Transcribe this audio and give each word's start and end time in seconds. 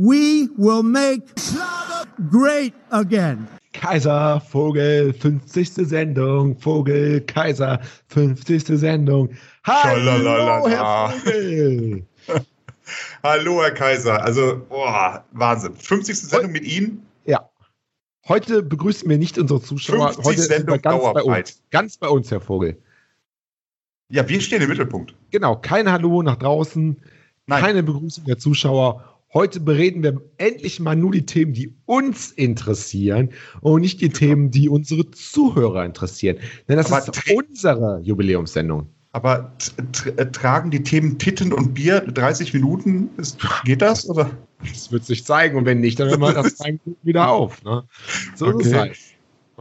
we 0.00 0.48
will 0.56 0.82
make 0.82 1.20
great 2.30 2.72
again. 2.90 3.46
Kaiser, 3.72 4.40
Vogel, 4.48 5.12
50. 5.12 5.84
Sendung. 5.84 6.56
Vogel, 6.58 7.20
Kaiser, 7.20 7.80
50. 8.08 8.78
Sendung. 8.78 9.36
Hallo, 9.64 10.66
Herr 10.68 11.10
Vogel. 11.10 12.06
Hallo, 13.22 13.62
Herr 13.62 13.72
Kaiser. 13.72 14.24
Also, 14.24 14.64
boah, 14.68 15.22
Wahnsinn. 15.32 15.74
50. 15.74 16.18
Sendung 16.18 16.52
mit 16.52 16.64
Ihnen? 16.64 17.06
Ja. 17.26 17.48
Heute 18.26 18.62
begrüßen 18.62 19.08
wir 19.08 19.18
nicht 19.18 19.38
unsere 19.38 19.60
Zuschauer. 19.60 20.16
Heute 20.24 20.42
sind 20.42 20.66
wir 20.66 20.78
ganz 20.78 21.02
bei 21.12 21.22
uns. 21.22 21.62
Ganz 21.70 21.96
bei 21.98 22.08
uns, 22.08 22.30
Herr 22.30 22.40
Vogel. 22.40 22.82
Ja, 24.08 24.26
wir 24.28 24.40
stehen 24.40 24.62
im 24.62 24.68
Mittelpunkt. 24.70 25.14
Genau, 25.30 25.56
kein 25.56 25.90
Hallo 25.92 26.22
nach 26.22 26.36
draußen, 26.36 27.00
Nein. 27.46 27.60
keine 27.62 27.82
Begrüßung 27.82 28.24
der 28.24 28.38
Zuschauer. 28.38 29.19
Heute 29.32 29.60
bereden 29.60 30.02
wir 30.02 30.20
endlich 30.38 30.80
mal 30.80 30.96
nur 30.96 31.12
die 31.12 31.24
Themen, 31.24 31.52
die 31.52 31.72
uns 31.86 32.32
interessieren 32.32 33.30
und 33.60 33.82
nicht 33.82 34.00
die 34.00 34.08
genau. 34.08 34.18
Themen, 34.18 34.50
die 34.50 34.68
unsere 34.68 35.08
Zuhörer 35.12 35.84
interessieren. 35.84 36.38
Denn 36.68 36.76
das 36.76 36.90
Aber 36.90 36.98
ist 36.98 37.30
unsere 37.32 38.00
Jubiläumssendung. 38.02 38.88
Aber 39.12 39.52
tragen 40.32 40.72
die 40.72 40.82
Themen 40.82 41.18
Titten 41.18 41.52
und 41.52 41.74
Bier 41.74 42.00
30 42.00 42.54
Minuten? 42.54 43.10
Ist, 43.18 43.38
geht 43.64 43.82
das? 43.82 44.08
Oder? 44.08 44.30
Das 44.68 44.90
wird 44.90 45.04
sich 45.04 45.24
zeigen 45.24 45.56
und 45.56 45.64
wenn 45.64 45.80
nicht, 45.80 46.00
dann 46.00 46.08
hören 46.08 46.20
wir 46.20 46.32
das 46.32 46.58
wieder 47.02 47.28
auf. 47.28 47.62
Ne? 47.62 47.84
So 48.34 48.46
okay. 48.46 48.62
ist 48.62 48.66
es 48.66 48.74
halt. 48.74 48.98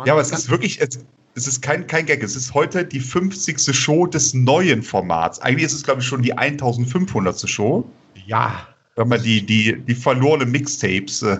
Ja, 0.06 0.14
aber 0.14 0.22
es 0.22 0.32
ist 0.32 0.50
wirklich, 0.50 0.82
es, 0.82 1.00
es 1.36 1.48
ist 1.48 1.62
kein, 1.62 1.86
kein 1.86 2.08
Gag. 2.08 2.24
Es 2.24 2.36
ist 2.36 2.56
heute 2.56 2.86
die 2.86 3.00
50. 3.00 3.76
Show 3.76 4.08
des 4.08 4.34
neuen 4.34 4.82
Formats. 4.82 5.40
Eigentlich 5.40 5.66
ist 5.66 5.74
es, 5.74 5.84
glaube 5.84 6.02
ich, 6.02 6.08
schon 6.08 6.24
die 6.24 6.34
1500. 6.34 7.48
Show. 7.48 7.86
Ja 8.26 8.68
wenn 9.00 9.08
man 9.08 9.24
die, 9.24 9.46
die, 9.46 9.80
die 9.80 9.96
verlorene 9.96 10.46
Mixtapes 10.46 11.22
äh, 11.24 11.38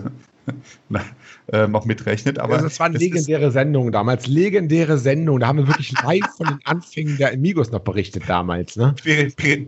äh, 1.52 1.68
noch 1.68 1.84
mitrechnet. 1.84 2.38
Aber 2.38 2.54
also 2.54 2.66
das 2.66 2.80
waren 2.80 2.94
legendäre 2.94 3.52
Sendungen 3.52 3.92
damals, 3.92 4.26
legendäre 4.26 4.96
Sendungen. 4.96 5.40
Da 5.40 5.48
haben 5.48 5.58
wir 5.58 5.68
wirklich 5.68 5.92
live 6.02 6.26
von 6.36 6.46
den 6.46 6.58
Anfängen 6.64 7.18
der 7.18 7.34
Amigos 7.34 7.70
noch 7.70 7.80
berichtet 7.80 8.24
damals. 8.26 8.76
Ne? 8.76 8.94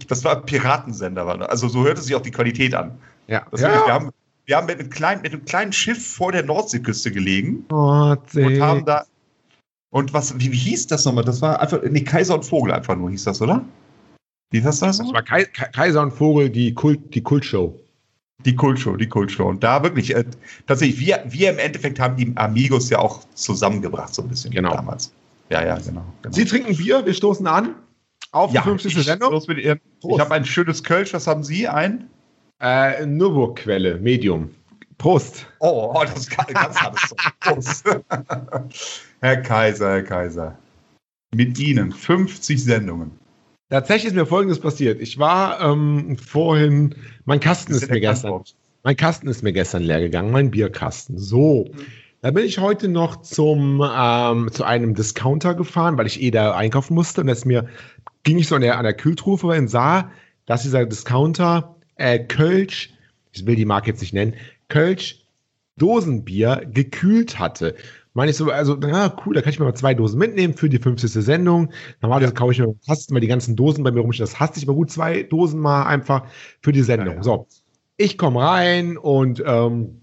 Das 0.08 0.24
war 0.24 0.42
Piratensender, 0.42 1.50
also 1.50 1.68
so 1.68 1.84
hörte 1.84 2.00
sich 2.00 2.14
auch 2.14 2.22
die 2.22 2.30
Qualität 2.30 2.74
an. 2.74 2.98
Ja. 3.28 3.46
Das 3.50 3.60
ja. 3.60 3.68
Wir, 3.68 3.92
haben, 3.92 4.10
wir 4.46 4.56
haben 4.56 4.66
mit 4.66 4.80
einem, 4.80 4.90
kleinen, 4.90 5.20
mit 5.20 5.32
einem 5.32 5.44
kleinen 5.44 5.72
Schiff 5.72 6.14
vor 6.14 6.32
der 6.32 6.44
Nordseeküste 6.44 7.12
gelegen 7.12 7.66
Nordsee. 7.68 8.44
und 8.44 8.60
haben 8.62 8.84
da 8.86 9.04
und 9.90 10.14
was, 10.14 10.38
wie, 10.40 10.50
wie 10.50 10.56
hieß 10.56 10.86
das 10.86 11.04
nochmal? 11.04 11.24
Das 11.24 11.42
war 11.42 11.60
einfach, 11.60 11.82
nee, 11.82 12.00
Kaiser 12.00 12.34
und 12.34 12.46
Vogel 12.46 12.72
einfach 12.72 12.96
nur 12.96 13.10
hieß 13.10 13.24
das, 13.24 13.42
oder? 13.42 13.62
Wie 14.50 14.62
heißt 14.62 14.82
das? 14.82 14.98
Das 14.98 15.12
war 15.12 15.22
Kaiser 15.22 16.02
und 16.02 16.12
Vogel, 16.12 16.48
die 16.50 16.72
Kult, 16.74 17.14
die 17.14 17.22
Kultshow. 17.22 17.78
Die 18.44 18.56
Kultshow, 18.56 18.97
die 18.97 19.08
Kultshow. 19.08 19.48
Und 19.48 19.62
da 19.62 19.83
wirklich, 19.83 20.14
äh, 20.14 20.25
tatsächlich, 20.66 20.98
wir, 21.00 21.22
wir 21.27 21.50
im 21.50 21.58
Endeffekt 21.58 22.00
haben 22.00 22.16
die 22.16 22.33
Amigos 22.36 22.91
ja 22.91 22.98
auch 22.98 23.20
zusammengebracht, 23.34 24.14
so 24.14 24.22
ein 24.22 24.28
bisschen 24.28 24.50
genau. 24.50 24.74
damals. 24.74 25.12
Ja, 25.50 25.64
ja, 25.64 25.78
genau, 25.78 26.05
genau. 26.22 26.34
Sie 26.34 26.44
trinken 26.44 26.77
Bier, 26.77 27.05
wir 27.05 27.14
stoßen 27.14 27.47
an 27.47 27.74
auf 28.33 28.52
ja, 28.52 28.62
die 28.62 28.69
50. 28.69 28.97
Ich, 28.97 29.05
Sendung. 29.05 29.33
ich 29.34 30.20
habe 30.20 30.34
ein 30.34 30.44
schönes 30.44 30.83
Kölsch, 30.83 31.12
was 31.12 31.27
haben 31.27 31.44
Sie? 31.44 31.69
Ein? 31.69 32.08
Äh, 32.61 33.06
Nürburgquelle, 33.06 33.98
Medium. 33.98 34.50
Prost. 34.98 35.46
Oh, 35.58 35.92
oh 35.94 36.05
das 36.05 36.17
ist 36.17 36.30
ganz 36.30 36.80
hartes 36.80 37.14
Prost. 37.41 37.84
Herr 39.20 39.36
Kaiser, 39.39 39.91
Herr 39.91 40.02
Kaiser. 40.02 40.58
Mit 41.34 41.58
Ihnen 41.58 41.92
50 41.92 42.62
Sendungen. 42.62 43.11
Tatsächlich 43.72 44.08
ist 44.08 44.14
mir 44.14 44.26
Folgendes 44.26 44.60
passiert. 44.60 45.00
Ich 45.00 45.18
war 45.18 45.58
ähm, 45.62 46.18
vorhin, 46.18 46.94
mein 47.24 47.40
Kasten 47.40 47.72
ist, 47.72 47.84
ist 47.84 47.90
mir 47.90 48.00
gestern, 48.00 48.42
mein 48.82 48.98
Kasten 48.98 49.28
ist 49.28 49.42
mir 49.42 49.54
gestern 49.54 49.82
leer 49.82 49.98
gegangen, 49.98 50.30
mein 50.30 50.50
Bierkasten. 50.50 51.16
So. 51.16 51.70
Mhm. 51.72 51.86
Da 52.20 52.32
bin 52.32 52.44
ich 52.44 52.58
heute 52.58 52.88
noch 52.88 53.22
zum, 53.22 53.82
ähm, 53.82 54.50
zu 54.52 54.64
einem 54.64 54.94
Discounter 54.94 55.54
gefahren, 55.54 55.96
weil 55.96 56.06
ich 56.06 56.20
eh 56.20 56.30
da 56.30 56.54
einkaufen 56.54 56.92
musste. 56.92 57.22
Und 57.22 57.28
das 57.28 57.46
mir 57.46 57.66
ging 58.24 58.36
ich 58.36 58.48
so 58.48 58.56
an 58.56 58.61
der, 58.61 58.77
an 58.77 58.84
der 58.84 58.92
Kühltruhe 58.92 59.38
und 59.58 59.68
sah, 59.68 60.11
dass 60.44 60.64
dieser 60.64 60.84
Discounter 60.84 61.74
äh, 61.96 62.18
Kölsch, 62.18 62.90
ich 63.32 63.46
will 63.46 63.56
die 63.56 63.64
Marke 63.64 63.88
jetzt 63.88 64.02
nicht 64.02 64.12
nennen, 64.12 64.34
Kölsch 64.68 65.24
Dosenbier 65.78 66.66
gekühlt 66.70 67.38
hatte 67.38 67.74
meine 68.14 68.30
ich 68.30 68.36
so, 68.36 68.50
also, 68.50 68.77
na 68.78 69.14
cool, 69.24 69.34
da 69.34 69.40
kann 69.40 69.52
ich 69.52 69.58
mir 69.58 69.64
mal 69.64 69.74
zwei 69.74 69.95
Dosen 69.95 70.18
mitnehmen 70.18 70.55
für 70.55 70.68
die 70.68 70.78
50. 70.78 71.11
Sendung. 71.11 71.70
Normalerweise 72.00 72.34
kaufe 72.34 72.52
ich 72.52 72.58
mir 72.58 72.74
fast 72.86 73.11
mal 73.11 73.20
die 73.20 73.27
ganzen 73.27 73.56
Dosen 73.56 73.83
bei 73.84 73.90
mir 73.90 74.00
rum. 74.00 74.12
Das 74.17 74.39
hasst 74.39 74.56
ich 74.56 74.64
aber 74.64 74.74
gut, 74.74 74.90
zwei 74.90 75.23
Dosen 75.23 75.61
mal 75.61 75.84
einfach 75.84 76.24
für 76.61 76.73
die 76.73 76.83
Sendung. 76.83 77.08
Ja, 77.08 77.14
ja. 77.17 77.23
So, 77.23 77.46
ich 77.96 78.18
komme 78.18 78.40
rein 78.40 78.98
und 78.98 79.42
ähm, 79.46 80.00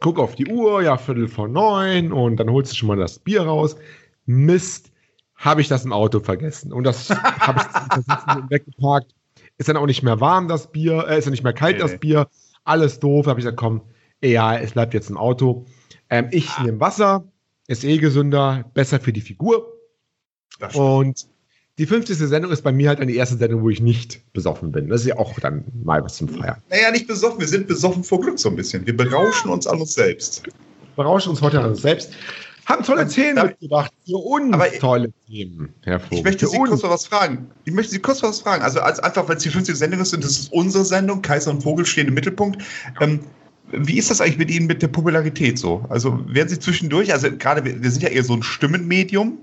gucke 0.00 0.22
auf 0.22 0.34
die 0.34 0.46
Uhr, 0.46 0.82
ja, 0.82 0.96
Viertel 0.96 1.28
vor 1.28 1.48
neun 1.48 2.12
und 2.12 2.36
dann 2.36 2.50
holst 2.50 2.72
du 2.72 2.76
schon 2.76 2.88
mal 2.88 2.96
das 2.96 3.18
Bier 3.18 3.42
raus. 3.42 3.76
Mist, 4.26 4.92
habe 5.36 5.60
ich 5.60 5.68
das 5.68 5.84
im 5.84 5.92
Auto 5.92 6.20
vergessen. 6.20 6.72
Und 6.72 6.84
das 6.84 7.10
habe 7.10 7.60
ich 7.60 8.50
weggeparkt. 8.50 9.14
Ist 9.56 9.68
dann 9.68 9.76
auch 9.76 9.86
nicht 9.86 10.02
mehr 10.02 10.20
warm, 10.20 10.48
das 10.48 10.70
Bier, 10.70 11.06
äh, 11.08 11.18
ist 11.18 11.26
dann 11.26 11.32
nicht 11.32 11.44
mehr 11.44 11.52
kalt, 11.52 11.76
nee, 11.76 11.82
das 11.82 11.98
Bier. 11.98 12.28
Alles 12.64 13.00
doof. 13.00 13.24
Da 13.24 13.30
habe 13.30 13.40
ich 13.40 13.44
gesagt, 13.44 13.58
komm, 13.58 13.82
ja, 14.22 14.56
es 14.56 14.72
bleibt 14.72 14.94
jetzt 14.94 15.10
im 15.10 15.16
Auto. 15.16 15.64
Ähm, 16.10 16.28
ich 16.30 16.50
ah. 16.50 16.64
nehme 16.64 16.80
Wasser, 16.80 17.24
ist 17.66 17.84
eh 17.84 17.98
gesünder, 17.98 18.64
besser 18.74 19.00
für 19.00 19.12
die 19.12 19.20
Figur. 19.20 19.72
Und 20.74 21.28
die 21.78 21.86
50. 21.86 22.16
Sendung 22.16 22.50
ist 22.50 22.62
bei 22.62 22.72
mir 22.72 22.88
halt 22.88 23.00
die 23.08 23.16
erste 23.16 23.36
Sendung, 23.36 23.62
wo 23.62 23.70
ich 23.70 23.80
nicht 23.80 24.20
besoffen 24.32 24.72
bin. 24.72 24.88
Das 24.88 25.02
ist 25.02 25.06
ja 25.06 25.16
auch 25.16 25.38
dann 25.38 25.64
mal 25.84 26.02
was 26.02 26.16
zum 26.16 26.28
Feiern. 26.28 26.60
Naja, 26.70 26.90
nicht 26.90 27.06
besoffen, 27.06 27.38
wir 27.38 27.46
sind 27.46 27.68
besoffen 27.68 28.02
vor 28.02 28.20
Glück 28.20 28.38
so 28.38 28.48
ein 28.48 28.56
bisschen. 28.56 28.84
Wir 28.84 28.96
berauschen 28.96 29.50
uns 29.50 29.66
an 29.66 29.80
uns 29.80 29.94
selbst. 29.94 30.42
Berauschen 30.96 31.30
uns 31.30 31.40
heute 31.40 31.60
an 31.60 31.70
uns 31.70 31.82
selbst. 31.82 32.12
Haben 32.66 32.84
tolle 32.84 33.02
dann, 33.02 33.08
Themen 33.08 33.46
mitgebracht 33.46 33.92
für 34.04 34.16
uns. 34.16 34.52
Aber 34.52 34.70
tolle 34.72 35.12
Themen, 35.26 35.72
Herr 35.84 36.00
Vogel. 36.00 36.18
Ich 36.18 36.24
möchte 36.24 36.46
Sie 36.48 36.58
kurz 36.58 36.82
was 36.82 37.06
fragen. 37.06 37.50
Ich 37.64 37.72
möchte 37.72 37.92
Sie 37.92 37.98
kurz 37.98 38.22
was 38.22 38.40
fragen. 38.40 38.62
Also 38.62 38.80
als, 38.80 38.98
einfach, 38.98 39.26
weil 39.28 39.36
es 39.36 39.44
die 39.44 39.48
50. 39.48 39.74
Sendung 39.76 40.00
ist 40.00 40.12
und 40.12 40.22
das 40.22 40.32
ist 40.32 40.52
unsere 40.52 40.84
Sendung, 40.84 41.22
Kaiser 41.22 41.52
und 41.52 41.62
Vogel 41.62 41.86
stehen 41.86 42.08
im 42.08 42.14
Mittelpunkt. 42.14 42.60
Ähm, 43.00 43.20
wie 43.72 43.98
ist 43.98 44.10
das 44.10 44.20
eigentlich 44.20 44.38
mit 44.38 44.50
Ihnen 44.50 44.66
mit 44.66 44.82
der 44.82 44.88
Popularität 44.88 45.58
so? 45.58 45.84
Also 45.88 46.24
werden 46.26 46.48
Sie 46.48 46.58
zwischendurch, 46.58 47.12
also 47.12 47.30
gerade 47.36 47.64
wir 47.64 47.90
sind 47.90 48.02
ja 48.02 48.08
eher 48.08 48.24
so 48.24 48.34
ein 48.34 48.42
Stimmenmedium, 48.42 49.38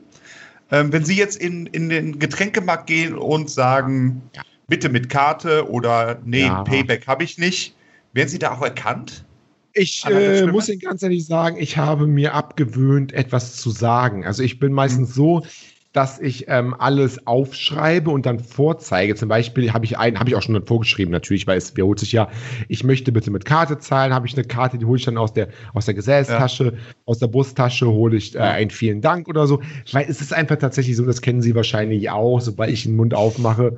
ähm, 0.71 0.91
wenn 0.91 1.05
Sie 1.05 1.15
jetzt 1.15 1.37
in, 1.37 1.67
in 1.67 1.89
den 1.89 2.19
Getränkemarkt 2.19 2.87
gehen 2.87 3.15
und 3.15 3.49
sagen, 3.49 4.21
ja. 4.35 4.41
bitte 4.67 4.89
mit 4.89 5.09
Karte 5.09 5.69
oder 5.69 6.19
nee, 6.25 6.41
ja. 6.41 6.63
Payback 6.63 7.07
habe 7.07 7.23
ich 7.23 7.37
nicht, 7.37 7.75
werden 8.13 8.29
Sie 8.29 8.39
da 8.39 8.51
auch 8.51 8.61
erkannt? 8.61 9.25
Ich 9.73 10.05
äh, 10.05 10.47
muss 10.47 10.69
Ihnen 10.69 10.79
ganz 10.79 11.03
ehrlich 11.03 11.25
sagen, 11.25 11.57
ich 11.59 11.77
habe 11.77 12.07
mir 12.07 12.33
abgewöhnt, 12.33 13.11
etwas 13.11 13.57
zu 13.57 13.71
sagen. 13.71 14.25
Also 14.25 14.41
ich 14.41 14.57
bin 14.57 14.71
meistens 14.71 15.09
mhm. 15.09 15.13
so, 15.13 15.45
dass 15.95 16.19
ich 16.19 16.45
ähm, 16.49 16.75
alles 16.77 17.25
aufschreibe 17.25 18.11
und 18.11 18.25
dann 18.25 18.39
vorzeige. 18.39 19.15
Zum 19.15 19.29
Beispiel 19.29 19.71
habe 19.71 19.85
ich 19.85 19.97
einen, 19.97 20.19
habe 20.19 20.29
ich 20.29 20.35
auch 20.35 20.41
schon 20.41 20.61
vorgeschrieben, 20.65 21.11
natürlich, 21.11 21.47
weil 21.47 21.57
es 21.57 21.75
wiederholt 21.75 21.99
sich 21.99 22.11
ja, 22.11 22.27
ich 22.67 22.83
möchte 22.83 23.13
bitte 23.13 23.31
mit 23.31 23.45
Karte 23.45 23.77
zahlen, 23.77 24.13
habe 24.13 24.27
ich 24.27 24.33
eine 24.33 24.43
Karte, 24.43 24.77
die 24.77 24.85
hole 24.85 24.99
ich 24.99 25.05
dann 25.05 25.17
aus 25.17 25.31
der, 25.31 25.47
aus 25.73 25.85
der 25.85 25.93
Gesäßtasche, 25.93 26.65
ja. 26.65 26.71
aus 27.05 27.19
der 27.19 27.27
Brusttasche 27.27 27.87
hole 27.87 28.17
ich 28.17 28.35
äh, 28.35 28.39
einen 28.39 28.71
vielen 28.71 28.99
Dank 28.99 29.29
oder 29.29 29.47
so. 29.47 29.61
Weil 29.93 30.05
es 30.09 30.19
ist 30.19 30.33
einfach 30.33 30.57
tatsächlich 30.57 30.97
so, 30.97 31.05
das 31.05 31.21
kennen 31.21 31.41
Sie 31.41 31.55
wahrscheinlich 31.55 32.09
auch, 32.09 32.41
sobald 32.41 32.71
ich 32.71 32.83
den 32.83 32.97
Mund 32.97 33.13
aufmache, 33.13 33.77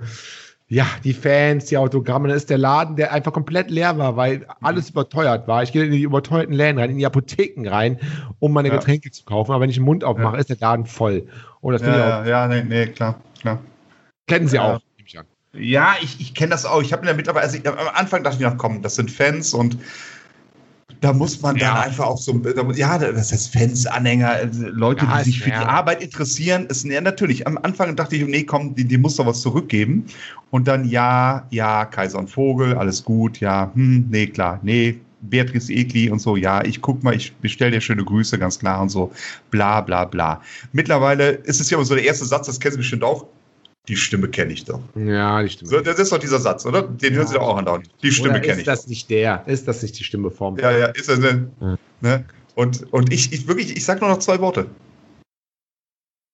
ja, 0.69 0.85
die 1.03 1.13
Fans, 1.13 1.65
die 1.65 1.77
Autogramme, 1.77 2.27
dann 2.27 2.35
ist 2.35 2.49
der 2.49 2.57
Laden, 2.57 2.97
der 2.97 3.13
einfach 3.13 3.31
komplett 3.31 3.71
leer 3.71 3.97
war, 3.97 4.17
weil 4.17 4.45
alles 4.61 4.89
überteuert 4.89 5.47
war. 5.47 5.63
Ich 5.63 5.71
gehe 5.71 5.85
in 5.85 5.91
die 5.91 6.01
überteuerten 6.01 6.53
Läden 6.53 6.77
rein, 6.77 6.89
in 6.89 6.97
die 6.97 7.05
Apotheken 7.05 7.69
rein, 7.69 7.97
um 8.39 8.51
meine 8.51 8.67
ja. 8.67 8.75
Getränke 8.75 9.09
zu 9.11 9.23
kaufen. 9.23 9.51
Aber 9.51 9.61
wenn 9.61 9.69
ich 9.69 9.77
den 9.77 9.85
Mund 9.85 10.03
aufmache, 10.03 10.33
ja. 10.33 10.39
ist 10.39 10.49
der 10.49 10.57
Laden 10.59 10.85
voll. 10.85 11.27
Und 11.61 11.73
das 11.73 11.81
ja, 11.81 11.87
ich 11.87 12.25
auch. 12.25 12.25
Ja, 12.25 12.47
nee, 12.47 12.63
nee, 12.63 12.87
klar, 12.87 13.21
klar. 13.39 13.59
Kennen 14.27 14.49
Sie 14.49 14.59
auch, 14.59 14.81
nehme 14.97 15.07
ich 15.07 15.17
an. 15.17 15.25
Ja, 15.53 15.95
ich, 16.01 16.19
ich 16.19 16.33
kenne 16.33 16.49
das 16.49 16.65
auch. 16.65 16.81
Ich 16.81 16.91
habe 16.91 17.03
mir 17.03 17.11
damit, 17.11 17.29
aber 17.29 17.39
also 17.39 17.57
ich, 17.57 17.65
am 17.65 17.75
Anfang 17.93 18.23
dachte 18.23 18.35
ich 18.35 18.43
noch, 18.43 18.57
komm, 18.57 18.81
das 18.81 18.95
sind 18.95 19.09
Fans 19.09 19.53
und 19.53 19.77
da 21.01 21.13
muss 21.13 21.41
man 21.41 21.55
ja. 21.57 21.73
dann 21.73 21.83
einfach 21.83 22.05
auch 22.05 22.17
so, 22.17 22.41
ja, 22.75 22.97
das 22.97 23.31
heißt 23.31 23.53
Fans, 23.53 23.85
Anhänger, 23.85 24.29
also 24.29 24.67
Leute, 24.67 25.05
ja, 25.05 25.17
die 25.17 25.25
sich 25.25 25.41
für 25.41 25.49
ja. 25.49 25.59
die 25.61 25.65
Arbeit 25.65 26.01
interessieren. 26.01 26.65
Ist, 26.67 26.85
ja, 26.85 27.01
natürlich, 27.01 27.45
am 27.45 27.57
Anfang 27.59 27.95
dachte 27.95 28.15
ich, 28.15 28.25
nee, 28.25 28.43
komm, 28.43 28.75
die, 28.75 28.85
die 28.85 28.97
muss 28.97 29.15
doch 29.15 29.25
was 29.25 29.41
zurückgeben. 29.41 30.05
Und 30.49 30.67
dann, 30.67 30.85
ja, 30.85 31.45
ja, 31.49 31.85
Kaiser 31.85 32.19
und 32.19 32.29
Vogel, 32.29 32.75
alles 32.75 33.03
gut, 33.03 33.39
ja, 33.39 33.71
hm, 33.73 34.07
nee, 34.09 34.27
klar, 34.27 34.59
nee, 34.63 34.99
Beatrice 35.21 35.71
Egli 35.71 36.09
und 36.09 36.19
so, 36.19 36.35
ja, 36.35 36.63
ich 36.63 36.81
guck 36.81 37.03
mal, 37.03 37.15
ich 37.15 37.35
bestelle 37.35 37.71
dir 37.71 37.81
schöne 37.81 38.03
Grüße, 38.03 38.37
ganz 38.39 38.59
klar 38.59 38.81
und 38.81 38.89
so, 38.89 39.11
bla, 39.51 39.81
bla, 39.81 40.05
bla. 40.05 40.41
Mittlerweile 40.71 41.31
ist 41.31 41.59
es 41.59 41.69
ja 41.69 41.77
immer 41.77 41.85
so 41.85 41.95
der 41.95 42.05
erste 42.05 42.25
Satz, 42.25 42.47
das 42.47 42.59
kennen 42.59 42.73
Sie 42.73 42.77
bestimmt 42.77 43.03
auch, 43.03 43.25
die 43.87 43.95
Stimme 43.95 44.27
kenne 44.27 44.53
ich 44.53 44.65
doch. 44.65 44.81
Ja, 44.95 45.41
die 45.41 45.49
Stimme. 45.49 45.69
So, 45.69 45.79
das 45.79 45.99
ist 45.99 46.11
doch 46.11 46.17
dieser 46.17 46.39
Satz, 46.39 46.65
oder? 46.65 46.83
Den 46.83 47.13
ja. 47.13 47.19
hören 47.19 47.27
Sie 47.27 47.33
doch 47.35 47.41
auch 47.41 47.57
andauernd. 47.57 47.89
Die 48.03 48.11
Stimme 48.11 48.41
kenne 48.41 48.53
ich. 48.53 48.59
Ist 48.59 48.67
das 48.67 48.81
doch. 48.81 48.89
nicht 48.89 49.09
der? 49.09 49.43
Ist 49.47 49.67
das 49.67 49.81
nicht 49.81 49.97
die 49.97 50.03
Stimme 50.03 50.29
vom? 50.29 50.57
Ja, 50.57 50.71
ja, 50.71 50.87
ist 50.87 51.09
das 51.09 51.19
denn? 51.19 51.51
Ja. 51.61 51.77
Ne? 52.01 52.25
Und, 52.55 52.91
und 52.91 53.13
ich, 53.13 53.31
ich 53.31 53.47
wirklich, 53.47 53.75
ich 53.75 53.85
sag 53.85 54.01
nur 54.01 54.09
noch 54.09 54.19
zwei 54.19 54.39
Worte. 54.39 54.67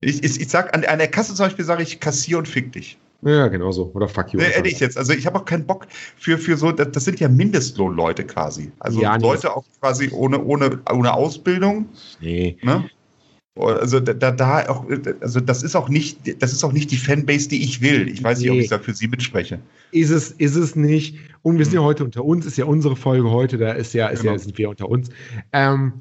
Ich, 0.02 0.24
ich, 0.24 0.42
ich 0.42 0.50
sag, 0.50 0.74
an, 0.74 0.84
an 0.86 1.00
der 1.00 1.08
Kasse 1.08 1.34
zum 1.36 1.46
Beispiel 1.46 1.66
sage 1.66 1.84
ich, 1.84 2.00
kassier 2.00 2.38
und 2.38 2.48
fick 2.48 2.72
dich. 2.72 2.98
Ja, 3.22 3.48
genau 3.48 3.72
so. 3.72 3.90
Oder 3.94 4.10
fuck 4.10 4.34
you. 4.34 4.40
Nee, 4.40 4.52
ehrlich 4.54 4.80
jetzt. 4.80 4.98
Also 4.98 5.14
ich 5.14 5.26
habe 5.26 5.40
auch 5.40 5.46
keinen 5.46 5.66
Bock 5.66 5.88
für, 6.18 6.38
für 6.38 6.58
so, 6.58 6.72
das 6.72 7.06
sind 7.06 7.20
ja 7.20 7.30
Mindestlohnleute 7.30 8.26
quasi. 8.26 8.72
Also 8.80 9.02
ja, 9.02 9.16
Leute 9.16 9.56
auch 9.56 9.64
quasi 9.80 10.10
ohne, 10.12 10.44
ohne, 10.44 10.80
ohne 10.92 11.14
Ausbildung. 11.14 11.88
Nee. 12.20 12.58
Ne? 12.62 12.90
Also 13.56 14.00
da, 14.00 14.32
da 14.32 14.68
auch, 14.68 14.88
also 15.22 15.40
das 15.40 15.62
ist 15.62 15.76
auch 15.76 15.88
nicht, 15.88 16.42
das 16.42 16.54
ist 16.54 16.64
auch 16.64 16.72
nicht 16.72 16.90
die 16.90 16.98
Fanbase, 16.98 17.50
die 17.50 17.64
ich 17.64 17.82
will. 17.82 18.08
Ich 18.08 18.24
weiß 18.24 18.40
nee. 18.40 18.46
nicht, 18.46 18.52
ob 18.52 18.64
ich 18.64 18.70
da 18.70 18.80
für 18.80 18.96
Sie 18.96 19.08
mitspreche. 19.08 19.60
Ist 19.92 20.10
es, 20.10 20.32
ist 20.32 20.56
es 20.56 20.76
nicht. 20.76 21.20
Und 21.44 21.60
wir 21.60 21.66
sind 21.66 21.76
ja 21.76 21.82
hm. 21.82 21.86
heute 21.86 22.04
unter 22.04 22.26
uns, 22.26 22.48
ist 22.48 22.58
ja 22.58 22.66
unsere 22.66 22.96
Folge 22.96 23.30
heute, 23.30 23.60
da 23.60 23.74
ist 23.74 23.94
ja, 23.94 24.08
ist 24.08 24.22
genau. 24.22 24.34
ja 24.34 24.40
sind 24.40 24.58
wir 24.58 24.70
unter 24.70 24.90
uns. 24.90 25.10
Ähm, 25.52 25.94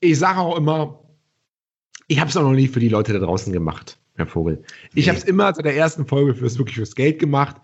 ich 0.00 0.18
sage 0.18 0.38
auch 0.40 0.56
immer, 0.56 1.00
ich 2.08 2.18
habe 2.18 2.30
es 2.30 2.36
auch 2.38 2.42
noch 2.42 2.52
nie 2.52 2.68
für 2.68 2.80
die 2.80 2.88
Leute 2.88 3.12
da 3.12 3.18
draußen 3.18 3.52
gemacht. 3.52 3.98
Herr 4.16 4.26
Vogel. 4.26 4.62
Ich 4.94 5.04
nee. 5.04 5.10
habe 5.10 5.18
es 5.18 5.24
immer 5.24 5.52
seit 5.54 5.66
der 5.66 5.76
ersten 5.76 6.06
Folge 6.06 6.34
fürs 6.34 6.58
wirklich 6.58 6.76
fürs 6.76 6.94
Geld 6.94 7.18
gemacht. 7.18 7.56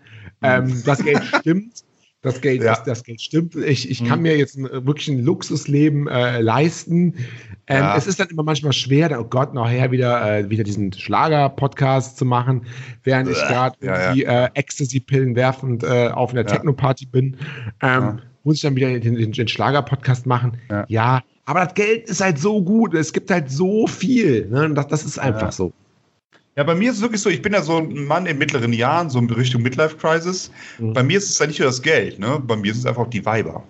Ähm, 0.43 0.83
das 0.85 1.03
Geld 1.03 1.23
stimmt. 1.39 1.83
Das 2.23 2.41
Geld, 2.41 2.63
ja. 2.63 2.71
das, 2.71 2.83
das, 2.83 3.03
Geld 3.03 3.21
stimmt. 3.21 3.55
Ich, 3.55 3.89
ich 3.91 4.01
mhm. 4.01 4.07
kann 4.07 4.21
mir 4.21 4.35
jetzt 4.37 4.57
ein, 4.57 4.63
wirklich 4.63 5.07
ein 5.07 5.23
Luxusleben 5.23 6.07
äh, 6.07 6.41
leisten. 6.41 7.13
Ähm, 7.67 7.83
ja. 7.83 7.95
Es 7.95 8.07
ist 8.07 8.19
dann 8.19 8.27
immer 8.29 8.41
manchmal 8.41 8.73
schwer, 8.73 9.19
oh 9.19 9.23
Gott, 9.23 9.53
nachher 9.53 9.91
wieder, 9.91 10.39
äh, 10.39 10.49
wieder 10.49 10.63
diesen 10.63 10.91
Schlager-Podcast 10.91 12.17
zu 12.17 12.25
machen, 12.25 12.65
während 13.03 13.29
ich 13.29 13.37
gerade 13.37 13.77
ja, 13.85 14.13
die 14.13 14.25
äh, 14.25 14.49
Ecstasy-Pillen 14.55 15.35
werfend 15.35 15.83
äh, 15.83 16.07
auf 16.07 16.31
einer 16.31 16.45
Techno-Party 16.45 17.05
bin. 17.05 17.37
Ähm, 17.81 18.19
muss 18.43 18.55
ich 18.55 18.61
dann 18.61 18.75
wieder 18.75 18.99
den, 18.99 19.15
den, 19.15 19.31
den 19.31 19.47
Schlager-Podcast 19.47 20.25
machen? 20.25 20.57
Ja. 20.87 21.21
aber 21.45 21.65
das 21.65 21.75
Geld 21.75 22.09
ist 22.09 22.21
halt 22.21 22.39
so 22.39 22.63
gut. 22.63 22.95
Es 22.95 23.13
gibt 23.13 23.29
halt 23.29 23.51
so 23.51 23.85
viel. 23.85 24.47
Ne? 24.47 24.73
Das, 24.73 24.87
das 24.87 25.05
ist 25.05 25.19
einfach 25.19 25.51
so. 25.51 25.71
Ja, 26.57 26.63
bei 26.63 26.73
mir 26.73 26.89
ist 26.89 26.97
es 26.97 27.01
wirklich 27.03 27.21
so, 27.21 27.29
ich 27.29 27.43
bin 27.43 27.53
ja 27.53 27.61
so 27.61 27.77
ein 27.77 28.05
Mann 28.05 28.25
in 28.25 28.39
mittleren 28.39 28.73
Jahren, 28.73 29.11
so 29.11 29.19
in 29.19 29.29
Richtung 29.29 29.61
Midlife 29.61 29.95
Crisis. 29.95 30.51
Mhm. 30.79 30.93
Bei 30.93 31.03
mir 31.03 31.19
ist 31.19 31.29
es 31.29 31.37
ja 31.37 31.45
nicht 31.45 31.59
nur 31.59 31.67
das 31.67 31.83
Geld, 31.83 32.17
ne? 32.17 32.41
Bei 32.45 32.55
mir 32.55 32.71
ist 32.71 32.79
es 32.79 32.85
einfach 32.87 33.07
die 33.07 33.23
Weiber. 33.23 33.63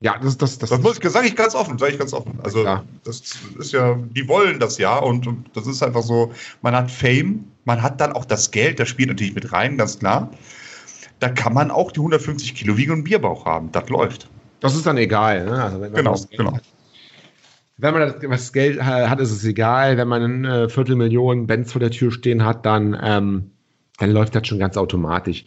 Ja, 0.00 0.18
das, 0.18 0.38
das, 0.38 0.58
das, 0.58 0.70
das 0.70 0.80
muss, 0.80 0.96
sage 0.96 1.26
ich 1.26 1.36
ganz 1.36 1.54
offen, 1.54 1.76
sage 1.78 1.92
ich 1.92 1.98
ganz 1.98 2.14
offen. 2.14 2.38
Also 2.42 2.64
ja. 2.64 2.84
das 3.04 3.20
ist 3.58 3.72
ja, 3.72 3.98
die 4.10 4.26
wollen 4.28 4.58
das 4.58 4.78
ja 4.78 4.96
und, 4.96 5.26
und, 5.26 5.50
das 5.54 5.66
ist 5.66 5.82
einfach 5.82 6.02
so, 6.02 6.32
man 6.62 6.74
hat 6.74 6.90
Fame, 6.90 7.44
man 7.64 7.82
hat 7.82 8.00
dann 8.00 8.12
auch 8.12 8.24
das 8.24 8.50
Geld, 8.50 8.80
das 8.80 8.88
spielt 8.88 9.10
natürlich 9.10 9.34
mit 9.34 9.52
rein, 9.52 9.76
ganz 9.76 9.98
klar. 9.98 10.30
Da 11.18 11.28
kann 11.28 11.52
man 11.52 11.70
auch 11.70 11.92
die 11.92 12.00
150 12.00 12.54
Kilo 12.54 12.78
wiegen 12.78 12.92
und 12.92 13.04
Bierbauch 13.04 13.44
haben, 13.44 13.72
das 13.72 13.88
läuft. 13.90 14.28
Das 14.60 14.74
ist 14.74 14.86
dann 14.86 14.96
egal, 14.96 15.44
ne? 15.44 15.64
Also 15.64 15.80
genau, 15.80 16.16
genau. 16.30 16.54
Hat. 16.54 16.62
Wenn 17.78 17.92
man 17.92 18.14
das, 18.30 18.52
Geld 18.52 18.82
hat, 18.82 19.20
ist 19.20 19.32
es 19.32 19.44
egal. 19.44 19.98
Wenn 19.98 20.08
man 20.08 20.22
eine 20.22 20.68
Viertelmillion 20.68 21.46
Benz 21.46 21.72
vor 21.72 21.80
der 21.80 21.90
Tür 21.90 22.10
stehen 22.10 22.44
hat, 22.44 22.64
dann, 22.64 22.98
ähm, 23.02 23.50
dann 23.98 24.10
läuft 24.12 24.34
das 24.34 24.46
schon 24.46 24.58
ganz 24.58 24.76
automatisch. 24.76 25.44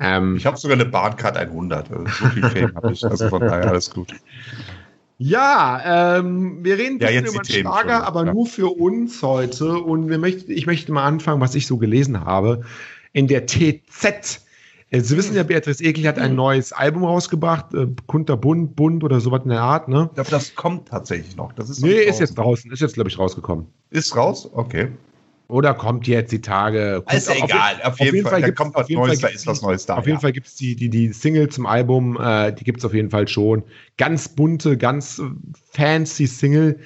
Ähm, 0.00 0.36
ich 0.36 0.46
habe 0.46 0.56
sogar 0.56 0.76
eine 0.76 0.86
Bahncard 0.86 1.36
100. 1.36 1.90
Also 1.90 2.04
so 2.06 2.26
viel 2.30 2.42
Fame 2.50 2.74
habe 2.74 2.92
ich. 2.92 3.04
Also 3.04 3.28
von 3.28 3.40
daher 3.40 3.68
alles 3.68 3.90
gut. 3.90 4.12
Ja, 5.18 6.18
ähm, 6.18 6.64
wir 6.64 6.78
reden 6.78 7.00
ja, 7.00 7.10
jetzt 7.10 7.34
über 7.34 7.42
den 7.42 7.52
Schlager, 7.52 8.06
aber 8.06 8.24
ja. 8.24 8.32
nur 8.32 8.46
für 8.46 8.68
uns 8.68 9.20
heute. 9.22 9.78
Und 9.78 10.08
wir 10.08 10.18
möchten, 10.18 10.50
ich 10.52 10.66
möchte 10.66 10.92
mal 10.92 11.04
anfangen, 11.04 11.40
was 11.40 11.56
ich 11.56 11.66
so 11.66 11.76
gelesen 11.76 12.24
habe. 12.24 12.62
In 13.12 13.26
der 13.26 13.46
TZ 13.46 14.04
äh, 14.04 14.12
Sie 14.90 15.16
wissen 15.18 15.36
ja, 15.36 15.42
Beatrice 15.42 15.84
Ekel 15.84 16.06
hat 16.08 16.18
ein 16.18 16.34
neues 16.34 16.72
Album 16.72 17.04
rausgebracht, 17.04 17.74
äh, 17.74 17.88
Kunterbunt, 18.06 18.74
Bunt 18.74 19.04
oder 19.04 19.20
sowas 19.20 19.42
in 19.44 19.50
der 19.50 19.60
Art, 19.60 19.88
ne? 19.88 20.06
Ich 20.08 20.14
glaube, 20.14 20.30
das 20.30 20.54
kommt 20.54 20.88
tatsächlich 20.88 21.36
noch. 21.36 21.52
Das 21.52 21.68
ist 21.68 21.82
nee, 21.82 21.90
ist 21.90 22.20
jetzt 22.20 22.38
draußen, 22.38 22.70
ist 22.72 22.80
jetzt, 22.80 22.94
glaube 22.94 23.10
ich, 23.10 23.18
rausgekommen. 23.18 23.66
Ist 23.90 24.16
raus? 24.16 24.48
Okay. 24.50 24.88
Oder 25.48 25.74
kommt 25.74 26.06
jetzt 26.06 26.30
die 26.32 26.40
Tage. 26.40 27.02
Ist 27.10 27.30
egal, 27.30 27.76
auf, 27.82 27.94
auf, 27.94 28.00
jeden 28.00 28.22
Fall, 28.22 28.32
Fall, 28.32 28.42
da 28.42 28.50
kommt 28.50 28.74
was 28.74 28.88
Neues, 28.88 29.20
da 29.20 29.28
ist 29.28 29.46
was 29.46 29.62
Neues 29.62 29.86
da. 29.86 29.96
Auf 29.96 30.06
jeden 30.06 30.20
Fall 30.20 30.32
gibt 30.32 30.46
es 30.46 30.54
die, 30.56 30.76
die, 30.76 30.90
die 30.90 31.12
Single 31.12 31.48
zum 31.48 31.64
Album, 31.64 32.18
äh, 32.20 32.52
die 32.52 32.64
gibt 32.64 32.78
es 32.78 32.84
auf 32.84 32.92
jeden 32.92 33.10
Fall 33.10 33.28
schon. 33.28 33.64
Ganz 33.96 34.28
bunte, 34.28 34.76
ganz 34.76 35.22
fancy 35.72 36.26
Single. 36.26 36.78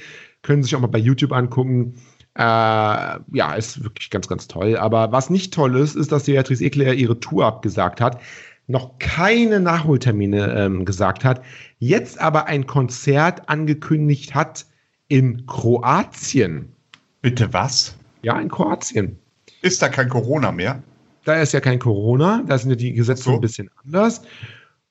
Können 0.43 0.63
Sie 0.63 0.69
sich 0.69 0.77
auch 0.77 0.81
mal 0.81 0.89
bei 0.89 0.99
YouTube 0.99 1.33
angucken. 1.33 1.95
Äh, 2.35 2.41
ja, 2.43 3.55
ist 3.57 3.83
wirklich 3.85 4.11
ganz, 4.11 4.29
ganz 4.29 4.49
toll. 4.49 4.77
Aber 4.77 5.13
was 5.13 5.31
nicht 5.31 5.53
toll 5.53 5.77
ist, 5.77 5.95
ist, 5.97 6.13
dass 6.13 6.25
die 6.25 6.33
Beatrice 6.33 6.65
Ekler 6.65 6.95
ihre 6.95 7.21
Tour 7.21 7.45
abgesagt 7.47 8.01
hat, 8.01 8.21
noch 8.67 8.99
keine 8.99 9.61
Nachholtermine 9.61 10.55
ähm, 10.57 10.85
gesagt 10.85 11.25
hat, 11.25 11.43
jetzt 11.79 12.21
aber 12.21 12.47
ein 12.47 12.67
Konzert 12.67 13.49
angekündigt 13.49 14.35
hat 14.35 14.67
in 15.09 15.47
Kroatien. 15.47 16.73
Bitte 17.21 17.53
was? 17.53 17.97
Ja, 18.23 18.39
in 18.41 18.49
Kroatien. 18.49 19.19
Ist 19.61 19.83
da 19.83 19.89
kein 19.89 20.09
Corona 20.09 20.53
mehr? 20.53 20.83
Da 21.25 21.41
ist 21.41 21.53
ja 21.53 21.61
kein 21.61 21.79
Corona, 21.79 22.43
da 22.47 22.59
sind 22.59 22.71
ja 22.71 22.77
die 22.77 22.95
Gesetze 22.95 23.25
so. 23.25 23.35
ein 23.35 23.41
bisschen 23.41 23.71
anders. 23.85 24.23